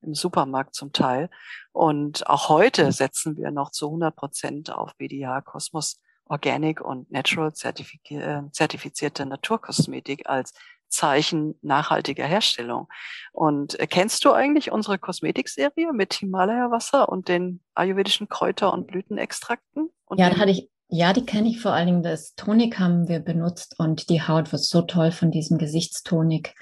[0.00, 1.28] im Supermarkt zum Teil.
[1.72, 7.48] Und auch heute setzen wir noch zu 100 Prozent auf BDH Kosmos Organic und Natural
[7.48, 10.52] äh, zertifizierte Naturkosmetik als
[10.88, 12.88] Zeichen nachhaltiger Herstellung.
[13.32, 19.90] Und äh, kennst du eigentlich unsere Kosmetikserie mit Himalaya-Wasser und den ayurvedischen Kräuter- und Blütenextrakten?
[20.06, 22.02] Und ja, da hatte ich, ja, die kenne ich vor allen Dingen.
[22.02, 26.54] Das Tonik haben wir benutzt und die Haut wird so toll von diesem Gesichtstonik.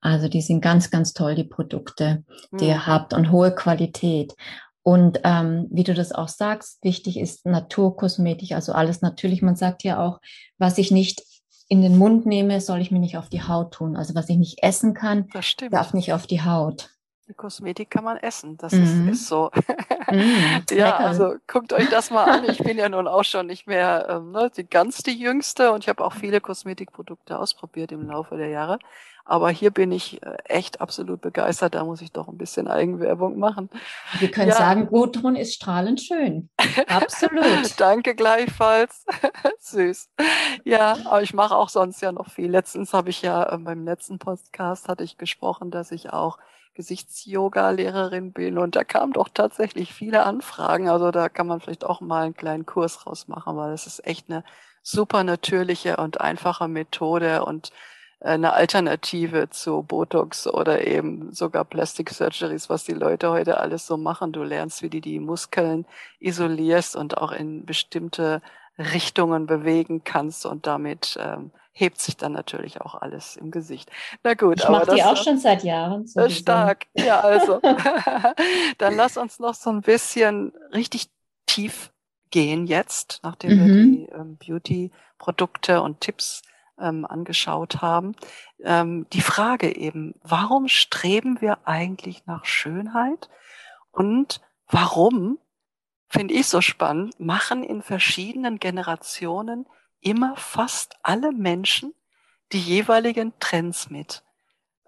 [0.00, 2.70] Also die sind ganz, ganz toll, die Produkte, die mhm.
[2.70, 4.34] ihr habt und hohe Qualität.
[4.84, 9.40] Und ähm, wie du das auch sagst, wichtig ist Naturkosmetik, also alles natürlich.
[9.40, 10.20] Man sagt ja auch,
[10.58, 11.22] was ich nicht
[11.68, 13.96] in den Mund nehme, soll ich mir nicht auf die Haut tun.
[13.96, 15.30] Also was ich nicht essen kann,
[15.70, 16.90] darf nicht auf die Haut.
[17.26, 19.08] Die Kosmetik kann man essen, das mhm.
[19.08, 19.50] ist, ist, so.
[20.10, 22.44] Mhm, ja, also guckt euch das mal an.
[22.50, 25.84] Ich bin ja nun auch schon nicht mehr ähm, ne, die ganz die Jüngste und
[25.84, 28.78] ich habe auch viele Kosmetikprodukte ausprobiert im Laufe der Jahre.
[29.24, 31.74] Aber hier bin ich äh, echt absolut begeistert.
[31.74, 33.70] Da muss ich doch ein bisschen Eigenwerbung machen.
[34.18, 34.54] Wir können ja.
[34.54, 36.50] sagen, Gudrun ist strahlend schön.
[36.88, 37.74] Absolut.
[37.78, 39.04] Danke gleichfalls.
[39.60, 40.10] Süß.
[40.64, 42.50] Ja, aber ich mache auch sonst ja noch viel.
[42.50, 46.38] Letztens habe ich ja äh, beim letzten Podcast hatte ich gesprochen, dass ich auch
[46.74, 50.88] Gesichtsyoga-Lehrerin bin und da kamen doch tatsächlich viele Anfragen.
[50.88, 54.28] Also da kann man vielleicht auch mal einen kleinen Kurs rausmachen, weil das ist echt
[54.28, 54.44] eine
[54.82, 57.70] super natürliche und einfache Methode und
[58.24, 63.96] eine Alternative zu Botox oder eben sogar Plastic Surgeries, was die Leute heute alles so
[63.96, 64.32] machen.
[64.32, 65.84] Du lernst, wie du die Muskeln
[66.20, 68.40] isolierst und auch in bestimmte
[68.78, 73.90] Richtungen bewegen kannst und damit ähm, hebt sich dann natürlich auch alles im Gesicht.
[74.22, 76.06] Na gut, ich mache die auch schon seit Jahren.
[76.06, 77.60] So stark, ja also.
[78.78, 81.08] dann lass uns noch so ein bisschen richtig
[81.46, 81.92] tief
[82.30, 83.66] gehen jetzt, nachdem mhm.
[83.66, 86.42] wir die ähm, Beauty-Produkte und Tipps
[86.78, 88.14] ähm, angeschaut haben.
[88.62, 93.28] Ähm, die Frage eben, warum streben wir eigentlich nach Schönheit
[93.90, 95.38] und warum,
[96.08, 99.66] finde ich so spannend, machen in verschiedenen Generationen
[100.00, 101.94] immer fast alle Menschen
[102.52, 104.22] die jeweiligen Trends mit.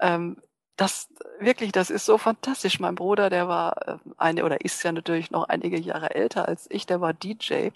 [0.01, 0.40] Ähm,
[0.77, 1.09] das
[1.41, 2.81] wirklich, das ist so fantastisch.
[2.81, 6.67] Mein Bruder, der war ähm, eine oder ist ja natürlich noch einige Jahre älter als
[6.71, 7.71] ich, der war DJ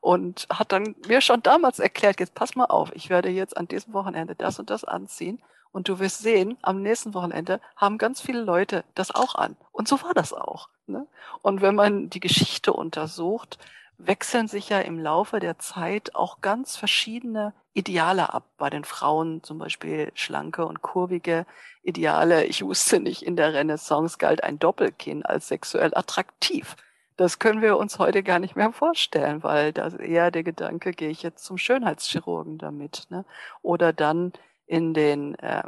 [0.00, 3.68] und hat dann mir schon damals erklärt, jetzt pass mal auf, ich werde jetzt an
[3.68, 5.40] diesem Wochenende das und das anziehen
[5.72, 9.56] und du wirst sehen, am nächsten Wochenende haben ganz viele Leute das auch an.
[9.72, 10.68] Und so war das auch.
[10.86, 11.06] Ne?
[11.42, 13.58] Und wenn man die Geschichte untersucht,
[13.98, 18.44] wechseln sich ja im Laufe der Zeit auch ganz verschiedene Ideale ab.
[18.58, 21.46] Bei den Frauen zum Beispiel schlanke und kurvige
[21.82, 22.44] Ideale.
[22.44, 26.76] Ich wusste nicht, in der Renaissance galt ein Doppelkinn als sexuell attraktiv.
[27.16, 31.10] Das können wir uns heute gar nicht mehr vorstellen, weil da eher der Gedanke, gehe
[31.10, 33.06] ich jetzt zum Schönheitschirurgen damit.
[33.10, 33.24] Ne?
[33.62, 34.32] Oder dann
[34.66, 35.62] in den äh,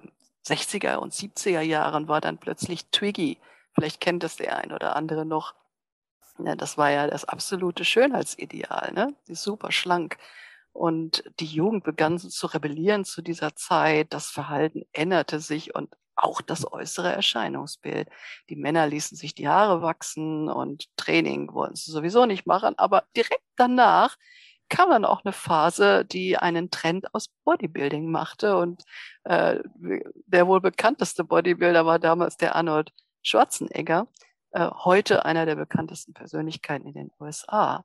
[0.47, 3.39] 60er und 70er Jahren war dann plötzlich Twiggy.
[3.75, 5.55] Vielleicht kennt das der ein oder andere noch
[6.39, 9.15] ja, das war ja das absolute Schönheitsideal, ne?
[9.29, 10.17] Die super schlank.
[10.73, 14.13] Und die Jugend begann zu rebellieren zu dieser Zeit.
[14.13, 18.09] Das Verhalten änderte sich und auch das äußere Erscheinungsbild.
[18.49, 23.05] Die Männer ließen sich die Haare wachsen und Training wollten sie sowieso nicht machen, aber
[23.17, 24.17] direkt danach
[24.69, 28.83] kam dann auch eine Phase, die einen Trend aus Bodybuilding machte und
[29.25, 29.59] äh,
[30.27, 32.91] der wohl bekannteste Bodybuilder war damals der Arnold
[33.23, 34.09] Schwarzenegger,
[34.53, 37.85] äh, heute einer der bekanntesten Persönlichkeiten in den USA.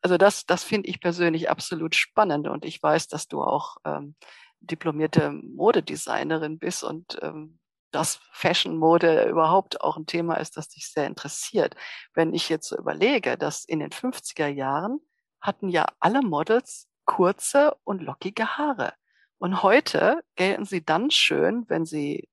[0.00, 4.14] Also das, das finde ich persönlich absolut spannend und ich weiß, dass du auch ähm,
[4.60, 7.58] diplomierte Modedesignerin bist und ähm,
[7.90, 11.74] dass Fashion-Mode überhaupt auch ein Thema ist, das dich sehr interessiert.
[12.14, 15.00] Wenn ich jetzt so überlege, dass in den 50er Jahren
[15.40, 18.92] hatten ja alle Models kurze und lockige Haare.
[19.38, 22.28] Und heute gelten sie dann schön, wenn sie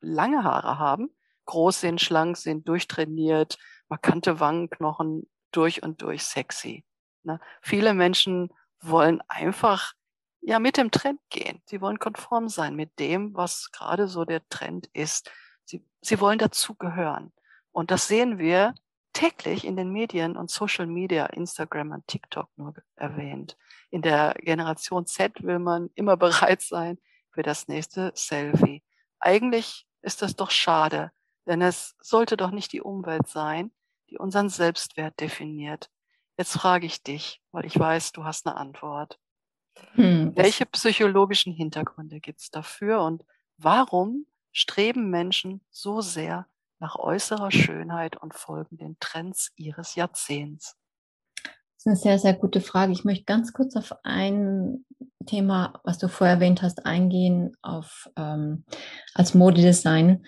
[0.00, 1.08] lange Haare haben,
[1.46, 3.56] groß sind, schlank sind, durchtrainiert,
[3.88, 6.84] markante Wangenknochen, durch und durch sexy.
[7.22, 7.40] Ne?
[7.62, 9.94] Viele Menschen wollen einfach
[10.40, 11.60] ja mit dem Trend gehen.
[11.66, 15.30] Sie wollen konform sein mit dem, was gerade so der Trend ist.
[15.64, 17.32] Sie, sie wollen dazugehören.
[17.72, 18.74] Und das sehen wir
[19.12, 23.56] täglich in den Medien und Social Media, Instagram und TikTok nur erwähnt.
[23.90, 26.98] In der Generation Z will man immer bereit sein
[27.30, 28.82] für das nächste Selfie.
[29.18, 31.10] Eigentlich ist das doch schade,
[31.46, 33.72] denn es sollte doch nicht die Umwelt sein,
[34.10, 35.90] die unseren Selbstwert definiert.
[36.36, 39.18] Jetzt frage ich dich, weil ich weiß, du hast eine Antwort.
[39.94, 43.24] Hm, Welche psychologischen Hintergründe gibt es dafür und
[43.56, 46.46] warum streben Menschen so sehr
[46.78, 50.76] nach äußerer Schönheit und folgen den Trends ihres Jahrzehnts?
[51.44, 51.46] Das
[51.78, 52.92] ist eine sehr, sehr gute Frage.
[52.92, 54.84] Ich möchte ganz kurz auf ein
[55.26, 58.64] Thema, was du vorher erwähnt hast, eingehen, auf, ähm,
[59.14, 60.26] als Modedesign.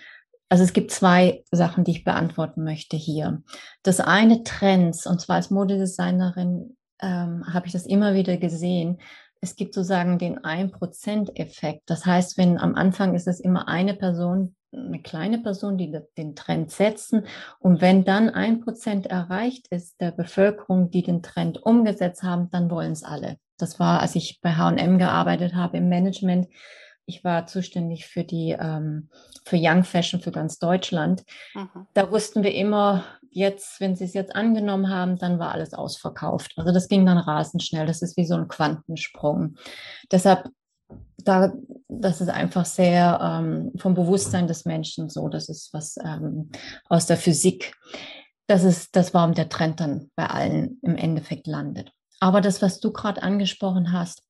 [0.51, 3.41] Also es gibt zwei Sachen, die ich beantworten möchte hier.
[3.83, 8.99] Das eine Trends, und zwar als Modedesignerin ähm, habe ich das immer wieder gesehen,
[9.39, 11.83] es gibt sozusagen den 1%-Effekt.
[11.85, 16.35] Das heißt, wenn am Anfang ist es immer eine Person, eine kleine Person, die den
[16.35, 17.27] Trend setzen.
[17.59, 22.69] Und wenn dann ein Prozent erreicht ist der Bevölkerung, die den Trend umgesetzt haben, dann
[22.69, 23.37] wollen es alle.
[23.57, 26.49] Das war, als ich bei H&M gearbeitet habe im Management.
[27.11, 29.09] Ich war zuständig für die ähm,
[29.43, 31.25] für Young Fashion für ganz Deutschland.
[31.53, 31.87] Mhm.
[31.93, 36.53] Da wussten wir immer, jetzt, wenn sie es jetzt angenommen haben, dann war alles ausverkauft.
[36.55, 37.85] Also das ging dann rasend schnell.
[37.85, 39.55] Das ist wie so ein Quantensprung.
[40.09, 40.47] Deshalb,
[41.17, 41.51] da,
[41.89, 45.27] das ist einfach sehr ähm, vom Bewusstsein des Menschen so.
[45.27, 46.49] Das ist was ähm,
[46.85, 47.75] aus der Physik.
[48.47, 51.91] Das ist das, warum der Trend dann bei allen im Endeffekt landet.
[52.21, 54.23] Aber das, was du gerade angesprochen hast,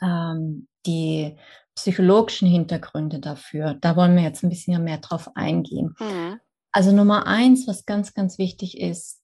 [0.00, 1.36] ähm, die
[1.74, 5.94] psychologischen Hintergründe dafür, da wollen wir jetzt ein bisschen mehr drauf eingehen.
[5.98, 6.40] Mhm.
[6.72, 9.20] Also Nummer eins, was ganz, ganz wichtig ist,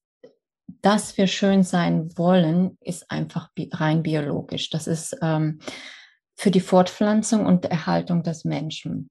[0.82, 4.70] dass wir schön sein wollen, ist einfach rein biologisch.
[4.70, 5.60] Das ist ähm,
[6.36, 9.10] für die Fortpflanzung und Erhaltung des Menschen.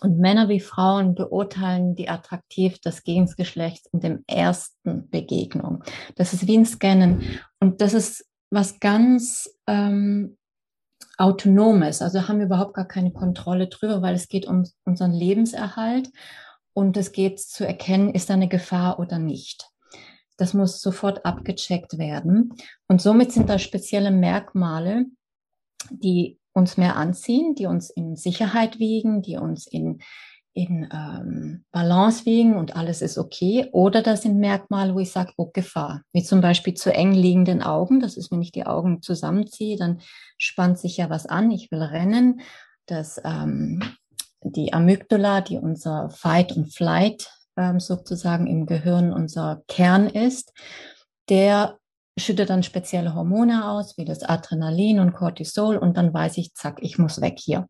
[0.00, 5.82] Und Männer wie Frauen beurteilen die attraktiv des Gegengeschlechts in der ersten Begegnung.
[6.16, 7.40] Das ist wie ein Scannen.
[7.58, 10.36] Und das ist was ganz ähm,
[11.18, 12.02] Autonomes.
[12.02, 16.10] Also haben wir überhaupt gar keine Kontrolle drüber, weil es geht um unseren Lebenserhalt
[16.72, 19.70] und es geht zu erkennen, ist da eine Gefahr oder nicht.
[20.36, 22.54] Das muss sofort abgecheckt werden.
[22.88, 25.06] Und somit sind da spezielle Merkmale,
[25.90, 30.00] die uns mehr anziehen, die uns in Sicherheit wiegen, die uns in,
[30.54, 33.68] in ähm, Balance wiegen und alles ist okay.
[33.72, 36.02] Oder das sind Merkmale, wo ich sage, oh, Gefahr.
[36.12, 38.00] Wie zum Beispiel zu eng liegenden Augen.
[38.00, 40.00] Das ist, wenn ich die Augen zusammenziehe, dann
[40.38, 41.50] spannt sich ja was an.
[41.50, 42.40] Ich will rennen.
[42.86, 43.82] Das ähm,
[44.44, 50.52] die Amygdala, die unser Fight und Flight ähm, sozusagen im Gehirn unser Kern ist,
[51.28, 51.78] der
[52.18, 56.78] schüttet dann spezielle Hormone aus, wie das Adrenalin und Cortisol, und dann weiß ich, zack,
[56.80, 57.68] ich muss weg hier.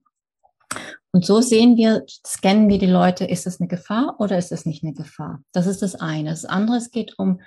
[1.14, 4.66] Und so sehen wir, scannen wir die Leute, ist es eine Gefahr oder ist es
[4.66, 5.44] nicht eine Gefahr?
[5.52, 6.30] Das ist das eine.
[6.30, 7.40] Das andere, es geht um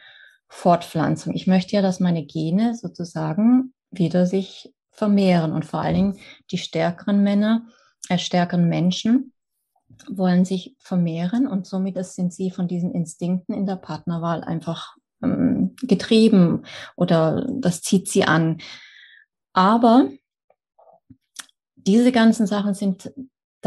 [0.47, 1.33] Fortpflanzung.
[1.33, 6.57] Ich möchte ja, dass meine Gene sozusagen wieder sich vermehren und vor allen Dingen die
[6.57, 7.67] stärkeren Männer
[8.07, 9.33] äh, stärkeren Menschen
[10.07, 15.75] wollen sich vermehren und somit sind sie von diesen Instinkten in der Partnerwahl einfach ähm,
[15.81, 16.63] getrieben
[16.95, 18.59] oder das zieht sie an.
[19.51, 20.09] Aber
[21.75, 23.11] diese ganzen Sachen sind,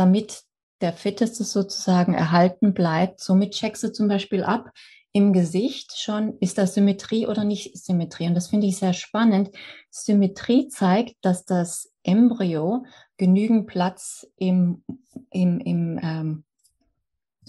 [0.01, 0.45] damit
[0.81, 4.71] der Fitteste sozusagen erhalten bleibt, somit checkst du zum Beispiel ab,
[5.13, 8.29] im Gesicht schon, ist da Symmetrie oder nicht Symmetrie?
[8.29, 9.51] Und das finde ich sehr spannend.
[9.91, 12.85] Symmetrie zeigt, dass das Embryo
[13.17, 14.85] genügend Platz im,
[15.31, 16.45] im, im, ähm,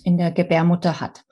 [0.04, 1.24] in der Gebärmutter hat.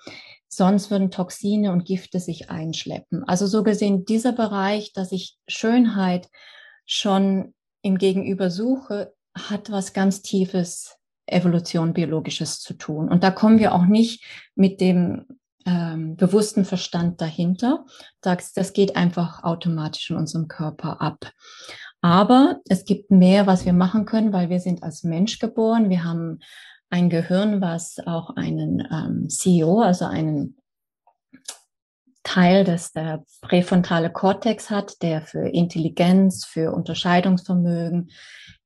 [0.47, 3.23] Sonst würden Toxine und Gifte sich einschleppen.
[3.27, 6.29] Also so gesehen, dieser Bereich, dass ich Schönheit
[6.85, 10.98] schon im Gegenüber suche, hat was ganz Tiefes
[11.31, 13.09] Evolution, Biologisches zu tun.
[13.09, 14.23] Und da kommen wir auch nicht
[14.55, 15.25] mit dem
[15.65, 17.85] ähm, bewussten Verstand dahinter.
[18.21, 21.31] Das, das geht einfach automatisch in unserem Körper ab.
[22.01, 25.89] Aber es gibt mehr, was wir machen können, weil wir sind als Mensch geboren.
[25.89, 26.39] Wir haben
[26.89, 30.55] ein Gehirn, was auch einen ähm, CEO, also einen
[32.23, 38.11] Teil des der präfrontale Kortex hat, der für Intelligenz, für Unterscheidungsvermögen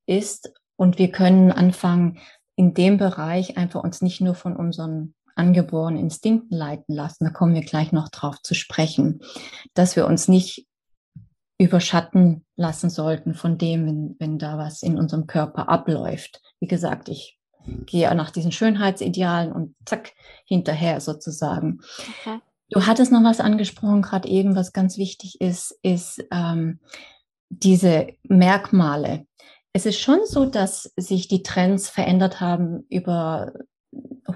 [0.06, 0.52] ist.
[0.76, 2.18] Und wir können anfangen,
[2.56, 7.24] in dem Bereich einfach uns nicht nur von unseren angeborenen Instinkten leiten lassen.
[7.24, 9.20] Da kommen wir gleich noch drauf zu sprechen,
[9.74, 10.66] dass wir uns nicht
[11.58, 16.40] überschatten lassen sollten von dem, wenn, wenn da was in unserem Körper abläuft.
[16.60, 17.38] Wie gesagt, ich
[17.86, 20.12] gehe nach diesen Schönheitsidealen und zack,
[20.44, 21.80] hinterher sozusagen.
[22.20, 22.40] Okay.
[22.70, 26.80] Du hattest noch was angesprochen, gerade eben, was ganz wichtig ist, ist ähm,
[27.48, 29.26] diese Merkmale.
[29.76, 33.52] Es ist schon so, dass sich die Trends verändert haben über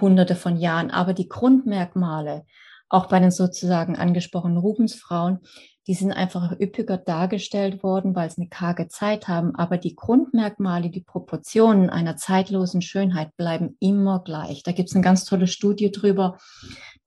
[0.00, 2.44] hunderte von Jahren, aber die Grundmerkmale,
[2.88, 5.38] auch bei den sozusagen angesprochenen Rubensfrauen,
[5.86, 9.54] die sind einfach üppiger dargestellt worden, weil sie eine karge Zeit haben.
[9.54, 14.64] Aber die Grundmerkmale, die Proportionen einer zeitlosen Schönheit bleiben immer gleich.
[14.64, 16.36] Da gibt es eine ganz tolle Studie drüber,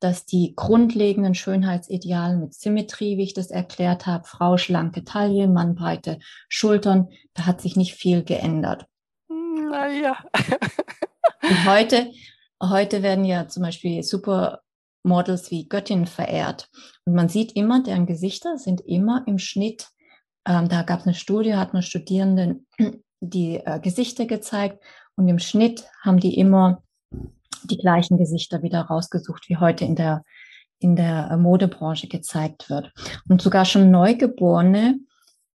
[0.02, 5.76] dass die grundlegenden Schönheitsideale mit Symmetrie, wie ich das erklärt habe, Frau schlanke Taille, Mann
[5.76, 8.88] breite Schultern, da hat sich nicht viel geändert.
[9.30, 10.18] Naja.
[11.44, 12.12] Und heute,
[12.62, 16.70] heute werden ja zum Beispiel Supermodels wie Göttinnen verehrt.
[17.06, 19.90] Und man sieht immer, deren Gesichter sind immer im Schnitt.
[20.48, 22.68] Ähm, da gab es eine Studie, hat man Studierenden
[23.22, 24.84] die äh, Gesichter gezeigt
[25.16, 26.84] und im Schnitt haben die immer
[27.64, 30.24] die gleichen Gesichter wieder rausgesucht, wie heute in der,
[30.80, 32.92] in der äh, Modebranche gezeigt wird.
[33.30, 35.00] Und sogar schon Neugeborene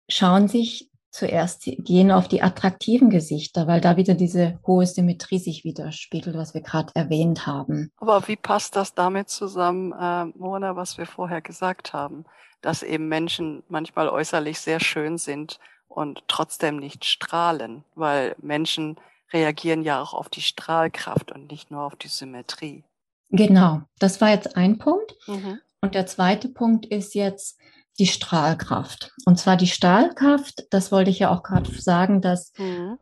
[0.09, 5.65] schauen sich zuerst, gehen auf die attraktiven Gesichter, weil da wieder diese hohe Symmetrie sich
[5.65, 7.91] widerspiegelt, was wir gerade erwähnt haben.
[7.97, 12.27] Aber wie passt das damit zusammen, äh, Mona, was wir vorher gesagt haben,
[12.61, 18.97] dass eben Menschen manchmal äußerlich sehr schön sind und trotzdem nicht strahlen, weil Menschen
[19.33, 22.85] reagieren ja auch auf die Strahlkraft und nicht nur auf die Symmetrie.
[23.31, 25.17] Genau, das war jetzt ein Punkt.
[25.27, 25.61] Mhm.
[25.81, 27.59] Und der zweite Punkt ist jetzt
[27.99, 29.13] die Strahlkraft.
[29.25, 32.99] Und zwar die Strahlkraft, das wollte ich ja auch gerade sagen, dass mhm.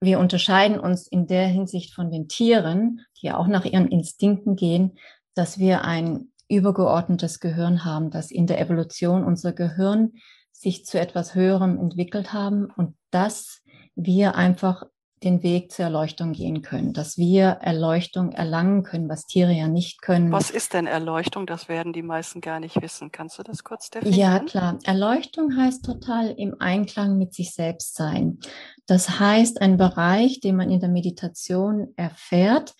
[0.00, 4.56] wir unterscheiden uns in der Hinsicht von den Tieren, die ja auch nach ihren Instinkten
[4.56, 4.98] gehen,
[5.34, 10.12] dass wir ein übergeordnetes Gehirn haben, dass in der Evolution unser Gehirn
[10.52, 13.62] sich zu etwas Höherem entwickelt haben und dass
[13.94, 14.84] wir einfach
[15.22, 20.02] den Weg zur Erleuchtung gehen können, dass wir Erleuchtung erlangen können, was Tiere ja nicht
[20.02, 20.30] können.
[20.30, 21.46] Was ist denn Erleuchtung?
[21.46, 23.10] Das werden die meisten gar nicht wissen.
[23.12, 24.18] Kannst du das kurz definieren?
[24.18, 24.78] Ja, klar.
[24.84, 28.38] Erleuchtung heißt total im Einklang mit sich selbst sein.
[28.86, 32.74] Das heißt, ein Bereich, den man in der Meditation erfährt,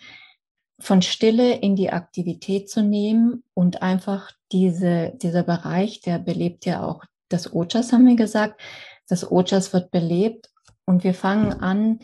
[0.79, 6.83] von Stille in die Aktivität zu nehmen und einfach diese, dieser Bereich, der belebt ja
[6.83, 8.61] auch das Ojas, haben wir gesagt.
[9.09, 10.49] Das Ojas wird belebt
[10.85, 11.99] und wir fangen an,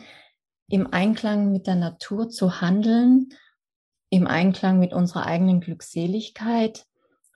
[0.68, 3.28] im Einklang mit der Natur zu handeln,
[4.10, 6.86] im Einklang mit unserer eigenen Glückseligkeit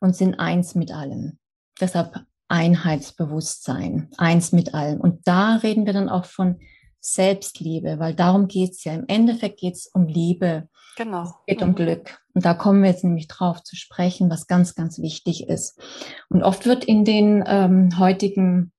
[0.00, 1.38] und sind eins mit allem.
[1.80, 5.00] Deshalb Einheitsbewusstsein, eins mit allem.
[5.00, 6.58] Und da reden wir dann auch von
[7.00, 8.94] Selbstliebe, weil darum geht's ja.
[8.94, 10.68] Im Endeffekt geht's um Liebe.
[10.96, 11.22] Genau.
[11.22, 11.74] Es geht um mhm.
[11.76, 12.18] Glück.
[12.34, 15.80] Und da kommen wir jetzt nämlich drauf zu sprechen, was ganz, ganz wichtig ist.
[16.28, 18.72] Und oft wird in den ähm, heutigen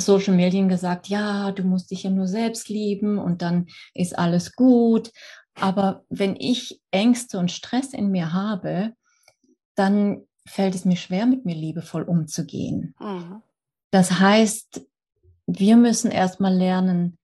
[0.00, 4.54] Social Medien gesagt, ja, du musst dich ja nur selbst lieben und dann ist alles
[4.54, 5.10] gut.
[5.54, 8.92] Aber wenn ich Ängste und Stress in mir habe,
[9.74, 12.94] dann fällt es mir schwer, mit mir liebevoll umzugehen.
[13.00, 13.42] Mhm.
[13.90, 14.86] Das heißt,
[15.46, 17.18] wir müssen erstmal lernen,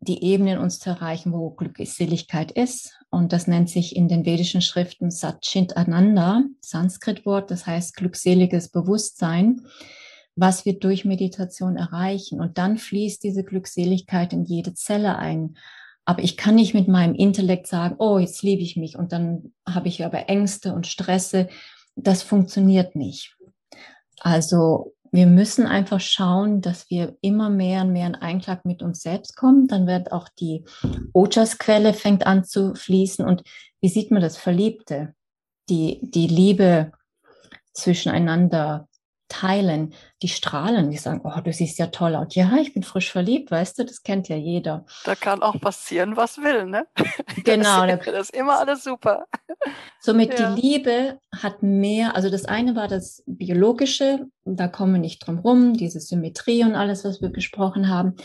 [0.00, 2.98] die Ebene in uns zu erreichen, wo Glückseligkeit ist.
[3.10, 9.62] Und das nennt sich in den vedischen Schriften Satchit Ananda, Sanskritwort, das heißt glückseliges Bewusstsein
[10.36, 12.40] was wir durch Meditation erreichen.
[12.40, 15.56] Und dann fließt diese Glückseligkeit in jede Zelle ein.
[16.04, 19.52] Aber ich kann nicht mit meinem Intellekt sagen, oh, jetzt liebe ich mich und dann
[19.68, 21.48] habe ich aber Ängste und Stresse.
[21.96, 23.36] Das funktioniert nicht.
[24.20, 29.00] Also wir müssen einfach schauen, dass wir immer mehr und mehr in Einklang mit uns
[29.00, 29.66] selbst kommen.
[29.66, 30.64] Dann wird auch die
[31.12, 33.24] Ojas-Quelle fängt an zu fließen.
[33.24, 33.42] Und
[33.80, 34.36] wie sieht man das?
[34.36, 35.14] Verliebte,
[35.68, 36.92] die, die Liebe
[37.72, 38.88] zwischeneinander
[39.28, 42.34] teilen, die strahlen, die sagen, oh, du siehst ja toll aus.
[42.34, 44.86] Ja, ich bin frisch verliebt, weißt du, das kennt ja jeder.
[45.04, 46.86] Da kann auch passieren, was will, ne?
[47.44, 47.86] Genau.
[47.86, 49.26] Das, das ist immer alles super.
[50.00, 50.54] Somit ja.
[50.54, 55.38] die Liebe hat mehr, also das eine war das Biologische, da kommen wir nicht drum
[55.38, 58.16] rum, diese Symmetrie und alles, was wir besprochen haben.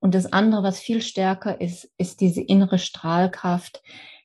[0.00, 3.82] Und das andere, was viel stärker ist, ist diese innere Strahlkraft,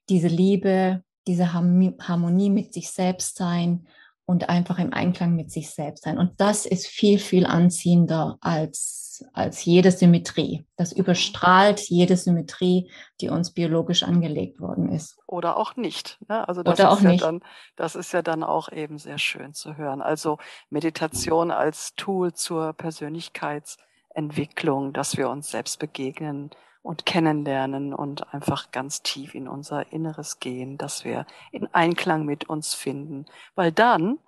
[0.09, 3.87] diese Liebe, diese Harmonie mit sich selbst sein
[4.25, 6.17] und einfach im Einklang mit sich selbst sein.
[6.17, 10.65] Und das ist viel, viel anziehender als, als jede Symmetrie.
[10.77, 15.17] Das überstrahlt jede Symmetrie, die uns biologisch angelegt worden ist.
[15.27, 16.17] Oder auch nicht.
[16.29, 16.47] Ne?
[16.47, 17.23] Also das Oder ist auch ja nicht.
[17.23, 17.41] Dann,
[17.75, 20.01] das ist ja dann auch eben sehr schön zu hören.
[20.01, 20.37] Also
[20.69, 26.51] Meditation als Tool zur Persönlichkeitsentwicklung, dass wir uns selbst begegnen
[26.83, 32.49] und kennenlernen und einfach ganz tief in unser Inneres gehen, dass wir in Einklang mit
[32.49, 33.25] uns finden.
[33.55, 34.19] Weil dann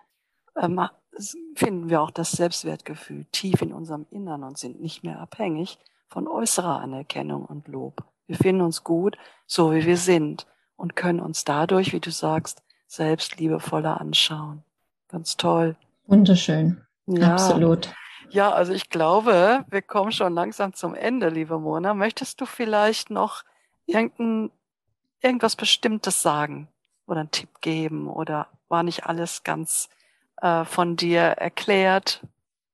[0.56, 0.82] ähm,
[1.56, 5.78] finden wir auch das Selbstwertgefühl tief in unserem Innern und sind nicht mehr abhängig
[6.08, 8.04] von äußerer Anerkennung und Lob.
[8.26, 10.48] Wir finden uns gut, so wie wir sind
[10.78, 14.64] und können uns dadurch, wie du sagst, selbst liebevoller anschauen.
[15.10, 15.76] Ganz toll.
[16.08, 16.82] Wunderschön.
[17.08, 17.34] Ja.
[17.34, 17.94] Absolut.
[18.36, 21.94] Ja, also ich glaube, wir kommen schon langsam zum Ende, liebe Mona.
[21.94, 23.44] Möchtest du vielleicht noch
[23.86, 24.52] irgendein,
[25.22, 26.68] irgendwas Bestimmtes sagen
[27.08, 29.88] oder einen Tipp geben oder war nicht alles ganz
[30.42, 32.28] äh, von dir erklärt?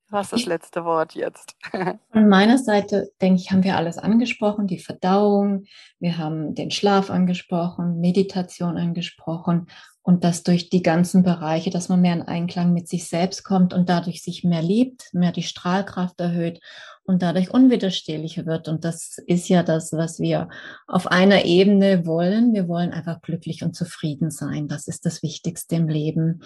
[0.09, 1.55] Du hast das letzte Wort jetzt.
[2.11, 5.65] Von meiner Seite, denke ich, haben wir alles angesprochen, die Verdauung,
[5.99, 9.67] wir haben den Schlaf angesprochen, Meditation angesprochen
[10.03, 13.73] und das durch die ganzen Bereiche, dass man mehr in Einklang mit sich selbst kommt
[13.73, 16.59] und dadurch sich mehr liebt, mehr die Strahlkraft erhöht
[17.03, 18.67] und dadurch unwiderstehlicher wird.
[18.67, 20.49] Und das ist ja das, was wir
[20.87, 22.53] auf einer Ebene wollen.
[22.53, 24.67] Wir wollen einfach glücklich und zufrieden sein.
[24.67, 26.41] Das ist das Wichtigste im Leben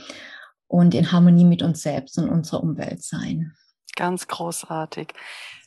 [0.68, 3.53] und in Harmonie mit uns selbst und unserer Umwelt sein.
[3.95, 5.14] Ganz großartig.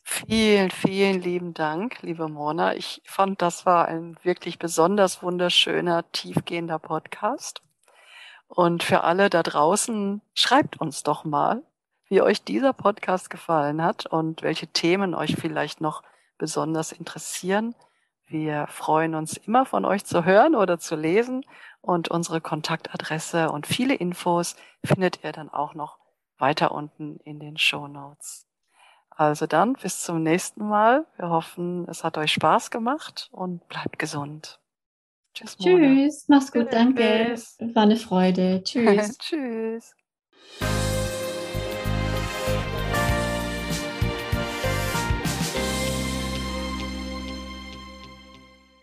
[0.05, 2.74] Vielen, vielen lieben Dank, liebe Mona.
[2.74, 7.62] Ich fand, das war ein wirklich besonders wunderschöner, tiefgehender Podcast.
[8.49, 11.62] Und für alle da draußen, schreibt uns doch mal,
[12.09, 16.03] wie euch dieser Podcast gefallen hat und welche Themen euch vielleicht noch
[16.38, 17.74] besonders interessieren.
[18.26, 21.44] Wir freuen uns immer von euch zu hören oder zu lesen
[21.80, 25.99] und unsere Kontaktadresse und viele Infos findet ihr dann auch noch
[26.38, 28.46] weiter unten in den Show Notes.
[29.11, 31.05] Also dann bis zum nächsten Mal.
[31.16, 34.61] Wir hoffen, es hat euch Spaß gemacht und bleibt gesund.
[35.39, 35.57] Tschüss.
[35.57, 36.24] Tschüss.
[36.28, 36.72] Mach's gut.
[36.72, 37.34] Danke.
[37.74, 38.62] War eine Freude.
[38.64, 39.18] Tschüss.
[39.18, 39.95] Tschüss.